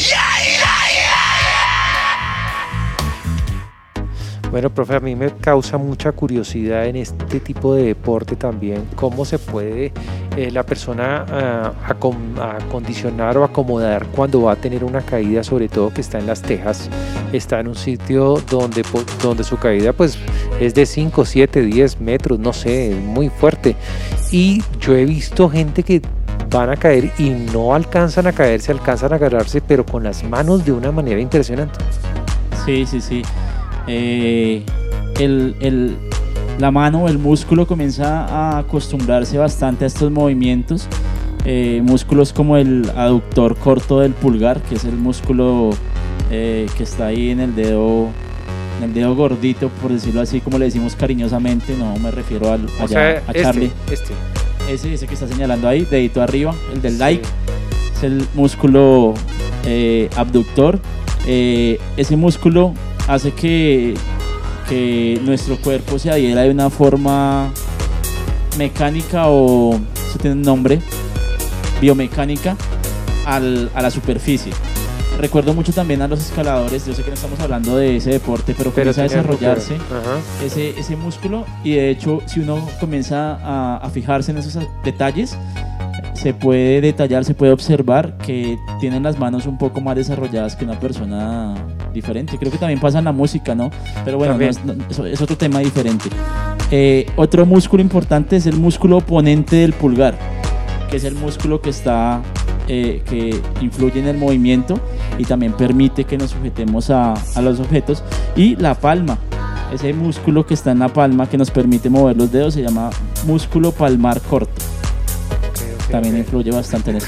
[4.49, 9.26] Bueno, profe, a mí me causa mucha curiosidad en este tipo de deporte también, cómo
[9.26, 9.91] se puede
[10.38, 11.74] eh, la persona ah,
[12.60, 16.43] acondicionar o acomodar cuando va a tener una caída, sobre todo que está en las
[16.43, 16.88] tejas,
[17.32, 18.84] está en un sitio donde,
[19.24, 20.20] donde su caída pues
[20.60, 23.76] es de 5, 7, 10 metros, no sé, es muy fuerte.
[24.30, 25.99] Y yo he visto gente que
[26.54, 30.64] van a caer y no alcanzan a caerse, alcanzan a agarrarse, pero con las manos
[30.64, 31.80] de una manera impresionante.
[32.66, 33.22] Sí, sí, sí.
[33.88, 34.64] Eh,
[35.20, 35.97] el, el-
[36.60, 40.88] la mano o el músculo comienza a acostumbrarse bastante a estos movimientos.
[41.45, 45.72] Eh, músculos como el aductor corto del pulgar, que es el músculo
[46.30, 48.08] eh, que está ahí en el dedo,
[48.78, 51.76] en el dedo gordito, por decirlo así, como le decimos cariñosamente.
[51.76, 53.72] No me refiero al, O allá, sea, a este, Charlie.
[53.91, 54.14] este.
[54.70, 57.28] Ese, ese que está señalando ahí, dedito arriba, el del like,
[57.95, 59.14] es el músculo
[59.66, 60.80] eh, abductor.
[61.26, 62.74] Eh, ese músculo
[63.07, 63.93] hace que,
[64.70, 67.51] que nuestro cuerpo se adhiera de una forma
[68.57, 69.76] mecánica o,
[70.09, 70.80] eso tiene un nombre,
[71.82, 72.55] biomecánica,
[73.26, 74.51] al- a la superficie.
[75.20, 78.53] Recuerdo mucho también a los escaladores, yo sé que no estamos hablando de ese deporte,
[78.57, 79.76] pero, Pero comienza a desarrollarse
[80.45, 85.38] ese, ese músculo y de hecho si uno comienza a, a fijarse en esos detalles
[86.14, 90.64] se puede detallar, se puede observar que tienen las manos un poco más desarrolladas que
[90.64, 91.53] una persona
[91.93, 92.38] diferente.
[92.38, 93.72] Creo que también pasa en la música, ¿no?
[94.05, 94.64] Pero bueno, no es,
[94.99, 96.09] no- es otro tema diferente.
[96.72, 100.18] Eh, otro músculo importante es el músculo oponente del pulgar,
[100.89, 102.22] que es el músculo que está
[102.68, 104.80] eh, que influye en el movimiento
[105.18, 108.03] y también permite que nos sujetemos a, a los objetos.
[108.36, 109.18] Y la palma,
[109.74, 112.89] ese músculo que está en la palma que nos permite mover los dedos se llama
[113.26, 114.61] músculo palmar corto.
[115.89, 117.07] También influye bastante en eso.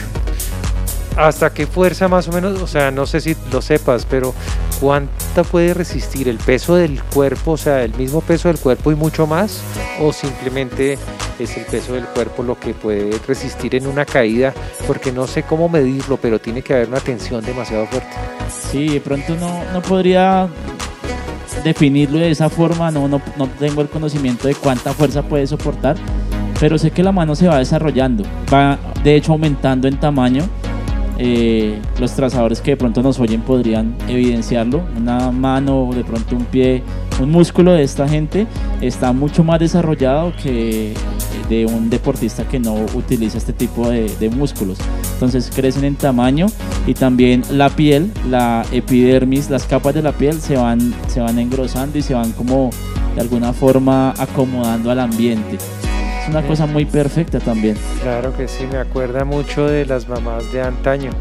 [1.18, 2.62] ¿Hasta qué fuerza más o menos?
[2.62, 4.34] O sea, no sé si lo sepas, pero
[4.82, 7.52] ¿cuánta puede resistir el peso del cuerpo?
[7.52, 9.62] O sea, el mismo peso del cuerpo y mucho más.
[10.02, 10.98] ¿O simplemente
[11.44, 14.54] es el peso del cuerpo lo que puede resistir en una caída?
[14.88, 18.10] Porque no sé cómo medirlo, pero tiene que haber una tensión demasiado fuerte.
[18.50, 20.48] Sí, de pronto no, no podría
[21.64, 25.96] definirlo de esa forma, no, no, no tengo el conocimiento de cuánta fuerza puede soportar,
[26.60, 28.24] pero sé que la mano se va desarrollando,
[28.54, 30.44] va de hecho aumentando en tamaño.
[31.18, 34.84] Eh, los trazadores que de pronto nos oyen podrían evidenciarlo.
[34.98, 36.84] Una mano, de pronto un pie,
[37.22, 38.46] un músculo de esta gente
[38.82, 40.94] está mucho más desarrollado que
[41.50, 44.80] de un deportista que no utiliza este tipo de, músculos.
[45.14, 46.48] Entonces crecen en tamaño
[46.88, 51.38] y también la piel, la epidermis, las capas de la piel se van, se van
[51.40, 52.72] engrosando y se van como
[53.14, 55.58] de alguna forma acomodando al ambiente.
[56.22, 57.78] Es una cosa muy perfecta también.
[58.02, 61.12] Claro que sí, me acuerda mucho de las mamás de antaño,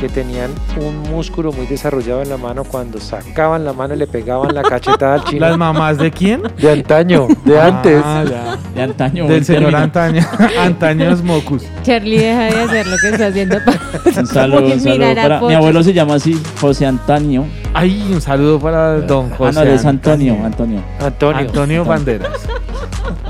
[0.00, 4.06] que tenían un músculo muy desarrollado en la mano cuando sacaban la mano y le
[4.06, 5.40] pegaban la cachetada al chino.
[5.46, 6.42] ¿Las mamás de quién?
[6.60, 8.02] De antaño, de Ah, antes.
[8.30, 8.58] ya.
[8.74, 9.26] De antaño.
[9.26, 9.78] Del señor término.
[9.84, 10.22] antaño.
[10.60, 11.64] Antaños mocus.
[11.82, 13.56] Charlie, deja de hacer lo que está haciendo.
[13.64, 13.80] para-
[14.20, 17.44] Un saludo, un saludo para- Mi abuelo se llama así, José Antonio.
[17.74, 19.64] Ay, un saludo para don Ah, José.
[19.64, 20.82] no, es Antonio, Antonio.
[21.00, 21.38] Antonio.
[21.40, 22.30] Antonio Banderas.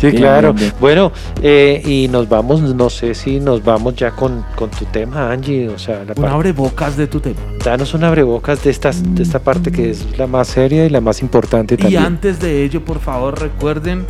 [0.00, 0.52] Sí, Bien, claro.
[0.52, 0.74] bien, bien.
[0.80, 5.32] Bueno, eh, y nos vamos, no sé si nos vamos ya con, con tu tema,
[5.32, 5.68] Angie.
[5.68, 7.36] O sea, la Un abrebocas de tu tema.
[7.64, 11.00] danos un abrebocas de, estas, de esta parte que es la más seria y la
[11.00, 12.02] más importante Y también.
[12.04, 14.04] antes de ello, por favor, recuerden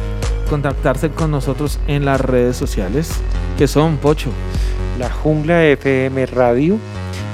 [0.51, 3.11] contactarse con nosotros en las redes sociales,
[3.57, 4.31] que son Pocho.
[4.99, 6.77] La Jungla FM Radio.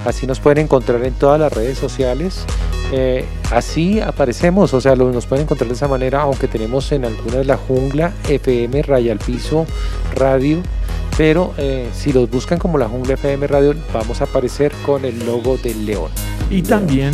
[0.05, 2.45] Así nos pueden encontrar en todas las redes sociales.
[2.93, 7.47] Eh, así aparecemos, o sea, nos pueden encontrar de esa manera, aunque tenemos en algunas
[7.47, 9.67] la Jungla FM Raya al Piso
[10.15, 10.59] Radio.
[11.17, 15.25] Pero eh, si los buscan como la Jungla FM Radio, vamos a aparecer con el
[15.25, 16.11] logo del león.
[16.51, 17.13] Y también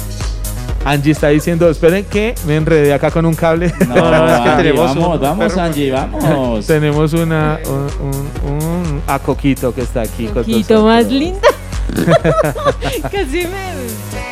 [0.85, 3.73] Angie está diciendo, esperen que me enredé acá con un cable.
[3.89, 5.57] No, es que tenemos vamos, un vamos.
[5.57, 6.67] Angie, vamos.
[6.67, 11.49] Tenemos una, un, un- un- a Coquito que está aquí con Poquito más linda.
[13.11, 13.78] Casi me.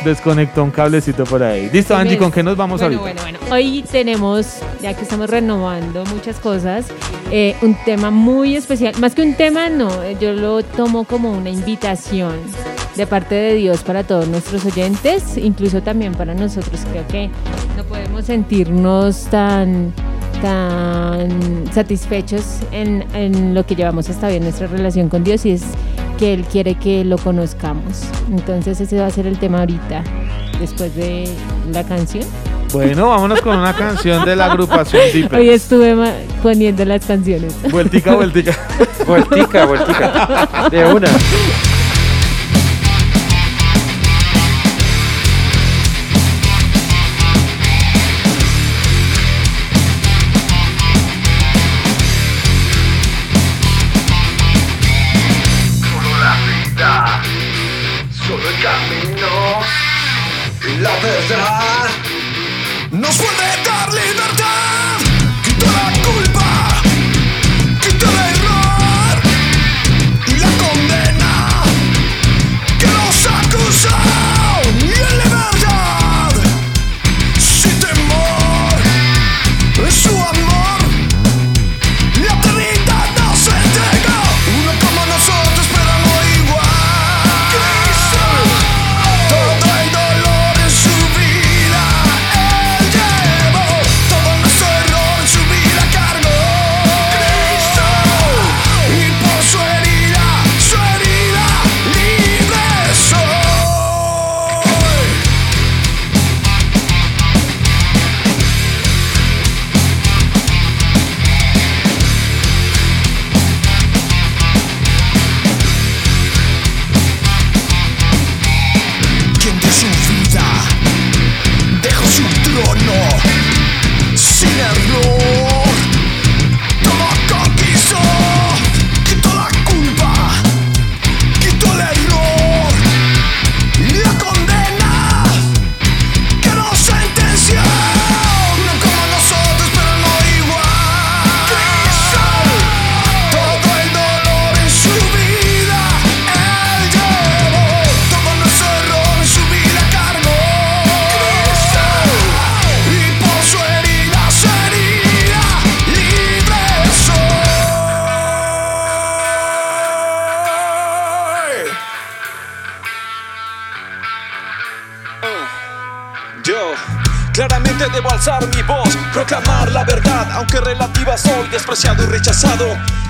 [0.07, 1.69] Desconectó un cablecito por ahí.
[1.69, 3.21] Listo, Angie, ¿con qué nos vamos bueno, ahorita?
[3.21, 6.85] Bueno, bueno, hoy tenemos, ya que estamos renovando muchas cosas,
[7.29, 8.95] eh, un tema muy especial.
[8.99, 12.35] Más que un tema, no, eh, yo lo tomo como una invitación
[12.95, 16.79] de parte de Dios para todos nuestros oyentes, incluso también para nosotros.
[16.89, 17.29] Creo que
[17.75, 19.93] no podemos sentirnos tan
[20.41, 25.63] tan satisfechos en, en lo que llevamos hasta bien nuestra relación con Dios y es
[26.17, 28.03] que Él quiere que lo conozcamos.
[28.31, 30.03] Entonces ese va a ser el tema ahorita,
[30.59, 31.27] después de
[31.71, 32.25] la canción.
[32.73, 35.39] Bueno, vámonos con una canción de la agrupación Deeper.
[35.39, 36.11] Hoy estuve ma-
[36.43, 37.55] poniendo las canciones.
[37.71, 38.57] Vueltica, vueltica.
[39.07, 40.67] Vueltica, vueltica.
[40.69, 41.07] De una.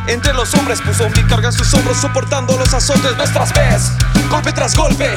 [0.08, 3.92] Entre los hombres puso mi carga en sus hombros, soportando los azotes nuestras vez,
[4.30, 5.10] golpe tras golpe.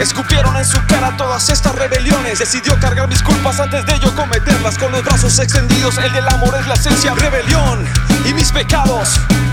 [0.00, 2.40] Escupieron en su cara todas estas rebeliones.
[2.40, 5.96] Decidió cargar mis culpas antes de yo cometerlas con los brazos extendidos.
[5.98, 7.86] El del amor es la esencia, rebelión
[8.28, 9.10] y mis pecados.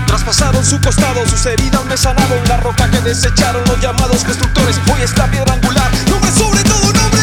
[0.08, 2.40] Traspasaron su costado, sus heridas me sanaron.
[2.48, 4.76] La roca que desecharon los llamados constructores.
[4.92, 7.19] Hoy es la piedra angular, nombre sobre todo nombre.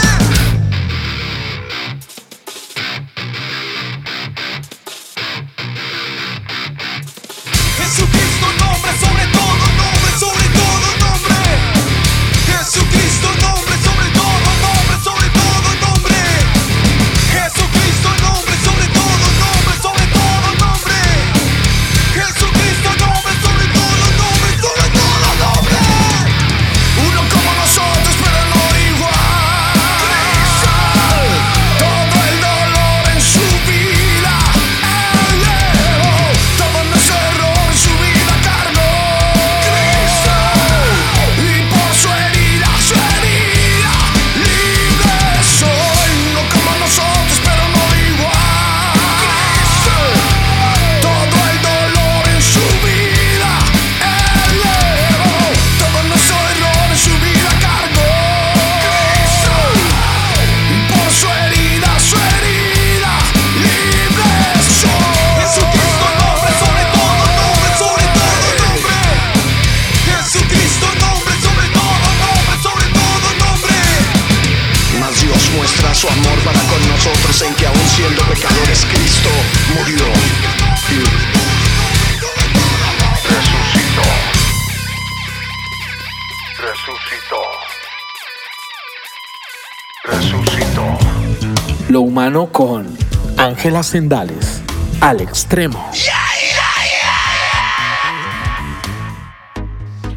[93.87, 94.61] Sendales.
[94.99, 95.79] Al extremo.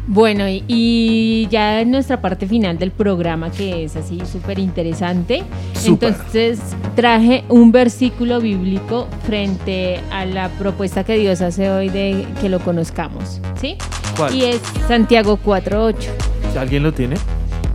[0.07, 5.43] Bueno, y, ya en nuestra parte final del programa, que es así súper interesante,
[5.85, 6.59] entonces
[6.97, 12.59] traje un versículo bíblico frente a la propuesta que Dios hace hoy de que lo
[12.59, 13.77] conozcamos, ¿sí?
[14.17, 14.35] ¿Cuál?
[14.35, 16.57] Y es Santiago 4.8.
[16.59, 17.15] ¿Alguien lo tiene?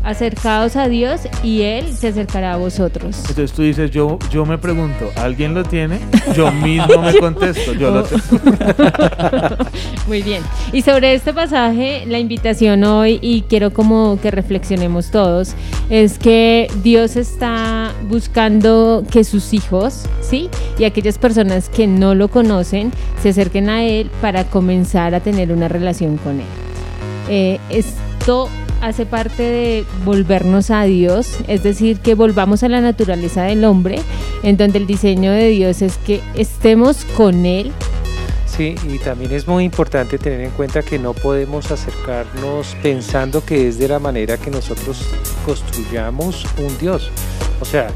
[0.06, 3.16] Acercaos a Dios y Él se acercará a vosotros.
[3.28, 5.98] Entonces tú dices, yo, yo me pregunto, ¿alguien lo tiene?
[6.32, 8.22] Yo mismo me contesto, yo lo tengo.
[10.06, 10.44] Muy bien.
[10.72, 15.54] Y sobre este pasaje, la invitación hoy, y quiero como que reflexionemos todos,
[15.90, 20.48] es que Dios está buscando que sus hijos, ¿sí?
[20.78, 25.50] Y aquellas personas que no lo conocen, se acerquen a Él para comenzar a tener
[25.50, 26.46] una relación con Él.
[27.28, 28.48] Eh, esto
[28.80, 34.00] hace parte de volvernos a Dios, es decir, que volvamos a la naturaleza del hombre,
[34.42, 37.72] en donde el diseño de Dios es que estemos con Él,
[38.56, 43.68] Sí, y también es muy importante tener en cuenta que no podemos acercarnos pensando que
[43.68, 45.06] es de la manera que nosotros
[45.44, 47.10] construyamos un Dios.
[47.60, 47.88] O sea,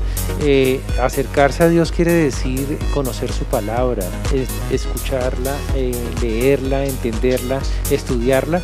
[0.43, 4.05] eh, acercarse a Dios quiere decir conocer su palabra,
[4.35, 8.61] es- escucharla, eh, leerla, entenderla, estudiarla,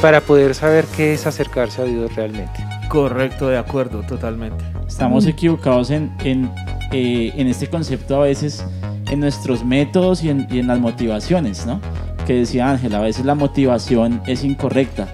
[0.00, 2.64] para poder saber qué es acercarse a Dios realmente.
[2.88, 4.64] Correcto, de acuerdo, totalmente.
[4.86, 6.50] Estamos equivocados en, en,
[6.92, 8.64] eh, en este concepto a veces
[9.10, 11.80] en nuestros métodos y en, y en las motivaciones, ¿no?
[12.26, 15.08] Que decía Ángela, a veces la motivación es incorrecta.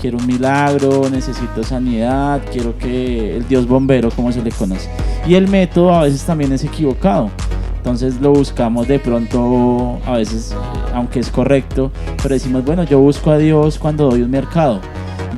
[0.00, 4.88] Quiero un milagro, necesito sanidad, quiero que el Dios bombero, como se le conoce.
[5.26, 7.30] Y el método a veces también es equivocado.
[7.76, 10.54] Entonces lo buscamos de pronto, a veces, eh,
[10.94, 11.90] aunque es correcto,
[12.22, 14.80] pero decimos, bueno, yo busco a Dios cuando doy un mercado.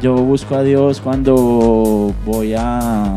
[0.00, 2.78] Yo busco a Dios cuando voy a,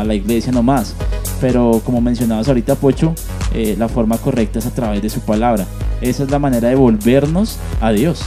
[0.00, 0.94] a la iglesia nomás.
[1.40, 3.14] Pero como mencionabas ahorita, Pocho,
[3.52, 5.66] eh, la forma correcta es a través de su palabra.
[6.00, 8.22] Esa es la manera de volvernos a Dios.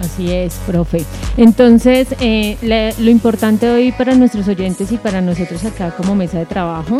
[0.00, 1.04] Así es, profe.
[1.36, 2.56] Entonces, eh,
[2.98, 6.98] lo importante hoy para nuestros oyentes y para nosotros acá como mesa de trabajo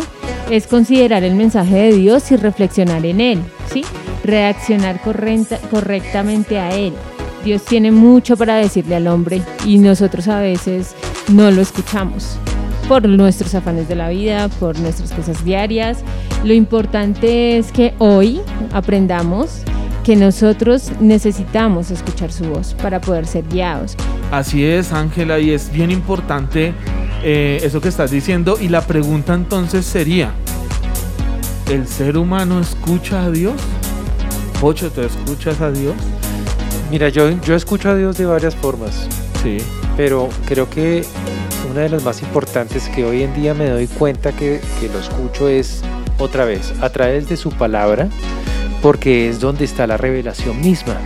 [0.50, 3.40] es considerar el mensaje de Dios y reflexionar en él,
[3.72, 3.84] ¿sí?
[4.24, 6.92] Reaccionar correcta- correctamente a él.
[7.44, 10.94] Dios tiene mucho para decirle al hombre y nosotros a veces
[11.28, 12.38] no lo escuchamos
[12.88, 15.98] por nuestros afanes de la vida, por nuestras cosas diarias.
[16.44, 18.40] Lo importante es que hoy
[18.72, 19.62] aprendamos
[20.04, 23.96] que nosotros necesitamos escuchar su voz para poder ser guiados.
[24.30, 26.74] Así es, Ángela, y es bien importante
[27.24, 28.56] eh, eso que estás diciendo.
[28.60, 30.30] Y la pregunta entonces sería,
[31.68, 33.60] ¿el ser humano escucha a Dios?
[34.60, 35.94] Pocho, ¿tú escuchas a Dios?
[36.90, 39.08] Mira, yo, yo escucho a Dios de varias formas.
[39.42, 39.58] Sí.
[39.96, 41.04] Pero creo que
[41.70, 44.98] una de las más importantes que hoy en día me doy cuenta que, que lo
[44.98, 45.82] escucho es
[46.18, 48.08] otra vez a través de su palabra,
[48.82, 50.96] porque es donde está la revelación misma.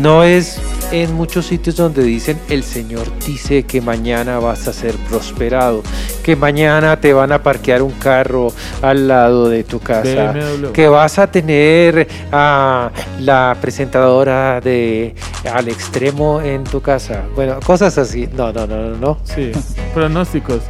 [0.00, 0.60] No es
[0.92, 5.82] en muchos sitios donde dicen el Señor dice que mañana vas a ser prosperado,
[6.22, 10.72] que mañana te van a parquear un carro al lado de tu casa, BMW.
[10.72, 15.14] que vas a tener a la presentadora de
[15.50, 17.22] al extremo en tu casa.
[17.34, 18.28] Bueno, cosas así.
[18.36, 19.18] No, no, no, no, no.
[19.24, 19.50] Sí,
[19.94, 20.60] pronósticos.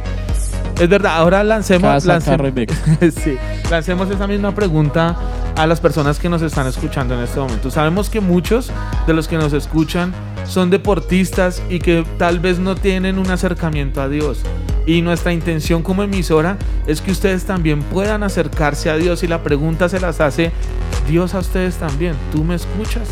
[0.79, 2.73] Es verdad, ahora lancemos, Casa, lancem- carro y beca.
[3.11, 3.37] sí,
[3.69, 5.15] lancemos esa misma pregunta
[5.55, 7.69] a las personas que nos están escuchando en este momento.
[7.71, 8.71] Sabemos que muchos
[9.05, 10.13] de los que nos escuchan
[10.45, 14.39] son deportistas y que tal vez no tienen un acercamiento a Dios.
[14.85, 16.57] Y nuestra intención como emisora
[16.87, 20.51] es que ustedes también puedan acercarse a Dios y la pregunta se las hace
[21.07, 22.15] Dios a ustedes también.
[22.31, 23.07] ¿Tú me escuchas?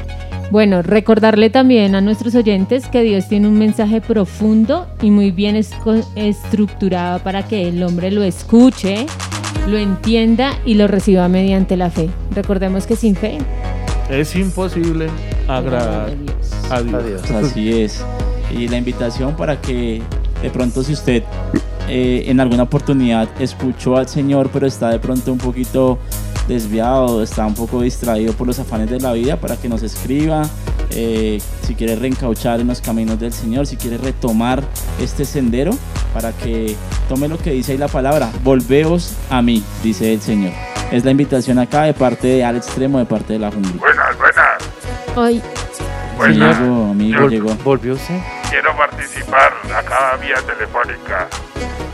[0.50, 5.56] Bueno, recordarle también a nuestros oyentes que Dios tiene un mensaje profundo y muy bien
[5.56, 9.06] estructurado para que el hombre lo escuche,
[9.66, 12.10] lo entienda y lo reciba mediante la fe.
[12.34, 13.38] Recordemos que sin fe
[14.10, 15.06] Es imposible
[15.48, 16.10] agradar
[16.70, 17.00] a Dios.
[17.30, 17.30] Adiós.
[17.30, 18.04] Así es.
[18.54, 20.02] Y la invitación para que
[20.42, 21.24] de pronto si usted
[21.88, 25.98] eh, en alguna oportunidad escuchó al Señor, pero está de pronto un poquito
[26.46, 30.42] desviado, está un poco distraído por los afanes de la vida, para que nos escriba,
[30.90, 34.62] eh, si quiere reencauchar en los caminos del Señor, si quiere retomar
[35.00, 35.72] este sendero,
[36.14, 36.76] para que
[37.08, 40.52] tome lo que dice ahí la palabra, volveos a mí, dice el Señor.
[40.90, 43.72] Es la invitación acá de parte de Al Extremo, de parte de la jungla.
[43.78, 44.60] Buenas, buenas.
[45.16, 45.42] Ay,
[46.16, 46.58] Buenas.
[46.58, 47.54] Llegó, amigo, Yo llegó.
[47.64, 48.20] ¿Volvió usted?
[48.50, 51.28] Quiero participar a cada vía telefónica.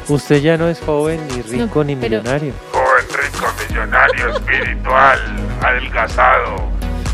[0.08, 2.52] Usted ya no es joven, ni rico, ni pero- millonario.
[2.72, 5.18] Joven rico, millonario, espiritual,
[5.62, 6.56] adelgazado.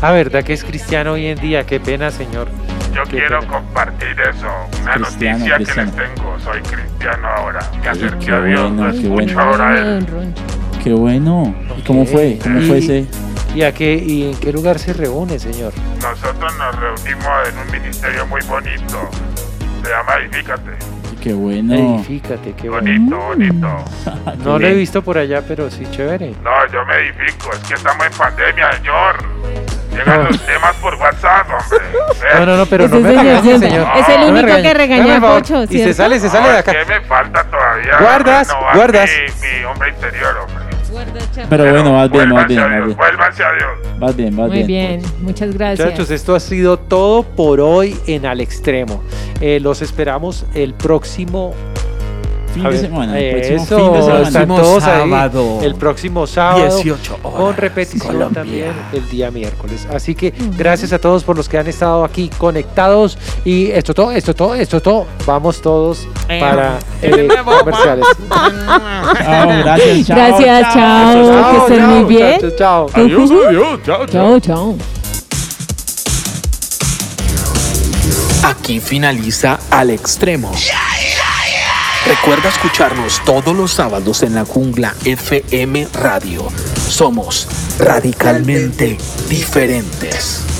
[0.01, 1.65] Ah, ¿verdad que es cristiano hoy en día?
[1.65, 2.47] Qué pena, señor.
[2.93, 3.51] Yo Qué quiero pena.
[3.53, 4.47] compartir eso.
[4.83, 5.91] Una Cristiano, noticia cristiano.
[5.95, 6.39] que les tengo.
[6.39, 7.59] Soy cristiano ahora.
[7.81, 8.61] Me acerqué qué a Dios.
[8.61, 9.41] bueno, lo qué escucho bueno.
[9.41, 10.07] ahora él.
[10.83, 11.55] Qué bueno.
[11.77, 12.37] ¿Y cómo fue?
[12.43, 13.05] ¿Cómo fue ese?
[13.55, 15.73] ¿Y, a qué, ¿Y en qué lugar se reúne, señor?
[16.01, 19.09] Nosotros nos reunimos en un ministerio muy bonito.
[19.83, 20.71] Se llama Edifícate.
[21.21, 21.73] Qué bueno.
[21.97, 22.87] Edifícate, qué bueno.
[22.89, 23.85] Bonito, bonito.
[24.43, 26.33] No lo he visto por allá, pero sí chévere.
[26.43, 27.51] No, yo me edifico.
[27.53, 29.23] Es que estamos en pandemia, señor.
[29.91, 30.29] Llegan No.
[30.29, 31.87] los temas por WhatsApp, hombre.
[32.39, 33.87] No, no, no, pero no me regañe, señor.
[33.95, 34.63] es el No único regañe.
[34.63, 35.29] que regaña Hágame a.
[35.29, 35.93] Pocho, Y se ¿cierto?
[35.93, 36.71] sale, se sale de acá.
[36.71, 37.97] ¿Qué me falta todavía?
[37.99, 39.09] Guardas, guardas.
[39.41, 40.52] Mi, mi hombre interior, hombre.
[41.49, 42.97] Pero bueno, vas bien, vas bien, vas bien.
[42.97, 43.99] vuélvanse a Dios.
[43.99, 44.99] Vas bien, vas Muy bien.
[44.99, 45.85] bien, muchas gracias.
[45.87, 49.03] Muchachos, esto ha sido todo por hoy en Al Extremo.
[49.41, 51.53] Eh, los esperamos el próximo
[52.53, 53.19] Fin de semana.
[53.19, 54.27] El eso, próximo fin de semana.
[54.27, 54.81] están ahí.
[55.09, 56.75] sábado, El próximo sábado.
[56.75, 58.41] 18 horas, Con repetición Colombia.
[58.41, 59.87] también el día miércoles.
[59.93, 63.17] Así que gracias a todos por los que han estado aquí conectados.
[63.43, 65.07] Y esto todo, esto todo, esto todo.
[65.25, 68.05] Vamos todos para eh, comerciales.
[68.29, 70.15] Chao, gracias, chao.
[70.17, 72.39] Gracias, chao, que estén muy bien.
[72.57, 72.87] chao.
[72.93, 73.79] Adiós, adiós.
[73.85, 74.07] Chao, chao.
[74.07, 74.75] Chao, chao.
[78.43, 80.51] Aquí finaliza Al Extremo.
[82.05, 86.47] Recuerda escucharnos todos los sábados en la jungla FM Radio.
[86.89, 87.47] Somos
[87.79, 88.97] radicalmente
[89.29, 90.52] diferentes.